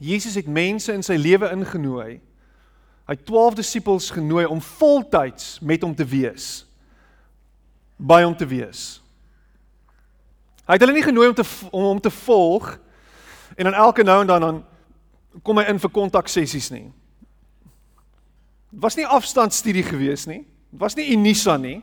Jesus 0.00 0.34
het 0.34 0.48
mense 0.48 0.92
in 0.92 1.02
sy 1.02 1.18
lewe 1.20 1.50
ingenooi. 1.52 2.20
Hy 3.04 3.16
het 3.16 3.26
12 3.26 3.54
disippels 3.54 4.10
genooi 4.10 4.46
om 4.46 4.60
voltyds 4.60 5.58
met 5.60 5.82
hom 5.82 5.94
te 5.94 6.04
wees. 6.04 6.64
By 7.96 8.22
hom 8.22 8.36
te 8.36 8.46
wees. 8.46 8.99
Hy 10.70 10.76
het 10.78 10.84
hulle 10.84 10.94
nie 10.94 11.02
genooi 11.02 11.26
om 11.32 11.34
te 11.34 11.44
om 11.74 11.82
hom 11.88 12.00
te 12.00 12.12
volg 12.14 12.76
en 13.56 13.66
dan 13.66 13.74
elke 13.74 14.04
nou 14.06 14.20
en 14.22 14.28
dan 14.28 14.44
dan 14.44 14.60
kom 15.42 15.58
hy 15.58 15.64
in 15.70 15.80
vir 15.82 15.90
kontak 15.90 16.30
sessies 16.30 16.70
nie. 16.70 16.86
Dit 18.70 18.82
was 18.84 18.94
nie 18.94 19.06
afstandstudie 19.06 19.82
gewees 19.82 20.28
nie. 20.30 20.44
Dit 20.70 20.78
was 20.78 20.94
nie 20.94 21.08
Unisa 21.10 21.56
nie. 21.58 21.80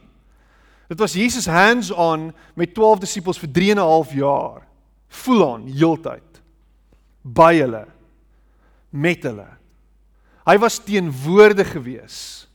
Dit 0.88 1.00
was 1.04 1.18
Jesus 1.20 1.50
hands-on 1.52 2.30
met 2.56 2.74
12 2.76 3.04
disippels 3.04 3.40
vir 3.44 3.52
3 3.52 3.72
en 3.72 3.80
'n 3.80 3.90
half 3.92 4.14
jaar. 4.14 4.64
Full 5.08 5.44
on 5.44 5.68
heeltyd 5.68 6.42
by 7.24 7.54
hulle 7.60 7.86
met 8.90 9.24
hulle. 9.24 9.48
Hy 10.48 10.58
was 10.58 10.80
teenwoordig 10.80 11.72
gewees 11.72 12.48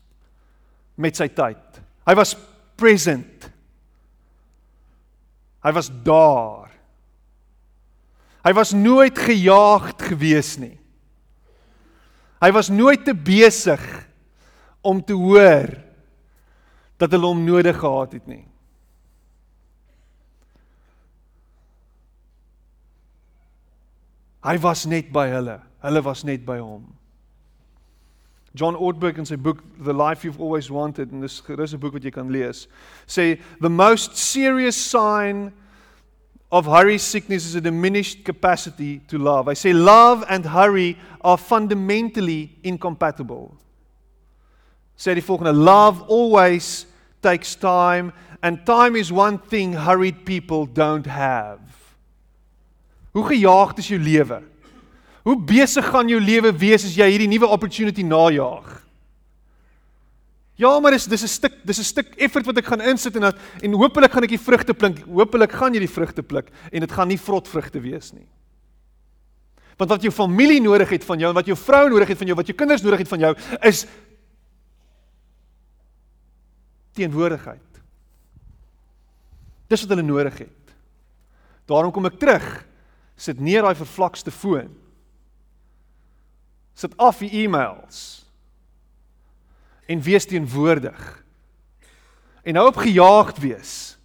met 0.96 1.16
sy 1.16 1.28
tyd. 1.28 1.80
Hy 2.06 2.14
was 2.14 2.36
present. 2.76 3.51
Hy 5.62 5.72
was 5.74 5.88
daar. 6.04 6.70
Hy 8.42 8.52
was 8.58 8.72
nooit 8.74 9.18
gejaagd 9.18 10.02
gewees 10.10 10.56
nie. 10.58 10.76
Hy 12.42 12.50
was 12.50 12.72
nooit 12.74 13.04
te 13.06 13.14
besig 13.14 13.82
om 14.82 14.98
te 14.98 15.14
hoor 15.14 15.70
dat 16.98 17.14
hulle 17.14 17.28
hom 17.30 17.44
nodig 17.46 17.78
gehad 17.78 18.16
het 18.18 18.26
nie. 18.26 18.42
Hy 24.42 24.56
was 24.58 24.82
net 24.90 25.12
by 25.14 25.28
hulle. 25.30 25.60
Hulle 25.86 26.02
was 26.02 26.24
net 26.26 26.42
by 26.46 26.58
hom. 26.58 26.88
John 28.54 28.76
Ortberg 28.76 29.18
in 29.18 29.26
sy 29.26 29.36
boek 29.36 29.62
The 29.80 29.94
Life 29.94 30.24
You've 30.24 30.40
Always 30.40 30.70
Wanted 30.70 31.12
en 31.12 31.20
dis 31.24 31.40
dis 31.40 31.72
'n 31.74 31.80
boek 31.80 31.94
wat 31.94 32.04
jy 32.04 32.10
kan 32.10 32.30
lees, 32.30 32.68
sê 33.06 33.40
the 33.60 33.70
most 33.70 34.16
serious 34.16 34.76
sign 34.76 35.52
of 36.50 36.66
hurry 36.66 36.98
sickness 36.98 37.46
is 37.46 37.54
a 37.54 37.60
diminished 37.60 38.24
capacity 38.24 39.00
to 39.08 39.16
love. 39.16 39.48
I 39.48 39.54
say 39.54 39.72
love 39.72 40.22
and 40.28 40.44
hurry 40.44 40.98
are 41.22 41.38
fundamentally 41.38 42.50
incompatible. 42.62 43.56
Sê 44.98 45.14
die 45.14 45.22
volgende, 45.22 45.52
love 45.52 46.02
always 46.08 46.86
takes 47.22 47.56
time 47.56 48.12
and 48.42 48.66
time 48.66 48.96
is 48.96 49.10
one 49.10 49.38
thing 49.38 49.72
hurried 49.72 50.26
people 50.26 50.66
don't 50.66 51.06
have. 51.06 51.60
Hoe 53.14 53.24
gejaagd 53.24 53.78
is 53.78 53.88
jou 53.88 53.98
lewe? 53.98 54.42
Hoe 55.22 55.38
besig 55.38 55.86
gaan 55.86 56.08
jou 56.10 56.20
lewe 56.20 56.50
wees 56.58 56.84
as 56.86 56.96
jy 56.98 57.06
hierdie 57.12 57.30
nuwe 57.30 57.46
opportunity 57.54 58.02
najaag? 58.02 58.80
Ja, 60.58 60.74
maar 60.82 60.94
dis 60.94 61.06
dis 61.06 61.22
'n 61.22 61.28
stuk 61.28 61.54
dis 61.64 61.78
'n 61.78 61.84
stuk 61.84 62.14
effort 62.16 62.46
wat 62.46 62.58
ek 62.58 62.66
gaan 62.66 62.80
insit 62.80 63.16
en 63.16 63.22
dat 63.22 63.38
en 63.62 63.72
hopelik 63.72 64.12
gaan 64.12 64.24
ek 64.24 64.30
die 64.30 64.38
vrugte 64.38 64.74
pluk. 64.74 64.98
Hopelik 65.06 65.52
gaan 65.52 65.74
jy 65.74 65.80
die 65.80 65.88
vrugte 65.88 66.22
pluk 66.22 66.50
en 66.72 66.80
dit 66.80 66.92
gaan 66.92 67.08
nie 67.08 67.18
vrot 67.18 67.48
vrugte 67.48 67.80
wees 67.80 68.12
nie. 68.12 68.26
Want 69.78 69.90
wat 69.90 70.02
jou 70.02 70.12
familie 70.12 70.60
nodig 70.60 70.90
het 70.90 71.04
van 71.04 71.18
jou 71.18 71.28
en 71.28 71.34
wat 71.34 71.46
jou 71.46 71.56
vrou 71.56 71.88
nodig 71.88 72.08
het 72.08 72.18
van 72.18 72.26
jou, 72.26 72.36
wat 72.36 72.46
jou 72.46 72.56
kinders 72.56 72.82
nodig 72.82 72.98
het 72.98 73.08
van 73.08 73.20
jou 73.20 73.34
is 73.62 73.86
teenwoordigheid. 76.94 77.82
Dis 79.68 79.80
wat 79.80 79.88
hulle 79.88 80.02
nodig 80.02 80.38
het. 80.38 80.74
Daarom 81.66 81.92
kom 81.92 82.06
ek 82.06 82.18
terug. 82.18 82.66
Sit 83.16 83.40
neer 83.40 83.62
daai 83.62 83.74
vervlakste 83.74 84.30
foon 84.30 84.81
sit 86.74 86.96
af 86.96 87.18
die 87.18 87.30
e-mails 87.30 88.22
en 89.86 90.02
wees 90.02 90.24
teenwoordig. 90.26 91.24
En 92.42 92.54
hou 92.54 92.68
op 92.68 92.76
gejaagd 92.76 93.38
wees. 93.38 93.98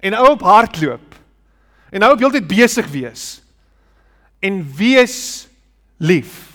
En 0.00 0.12
hou 0.12 0.30
op 0.30 0.40
hardloop. 0.40 1.14
En 1.90 2.02
hou 2.02 2.12
op 2.12 2.18
heeltyd 2.18 2.46
besig 2.46 2.88
wees. 2.90 3.42
En 4.38 4.74
wees 4.74 5.48
lief. 5.96 6.51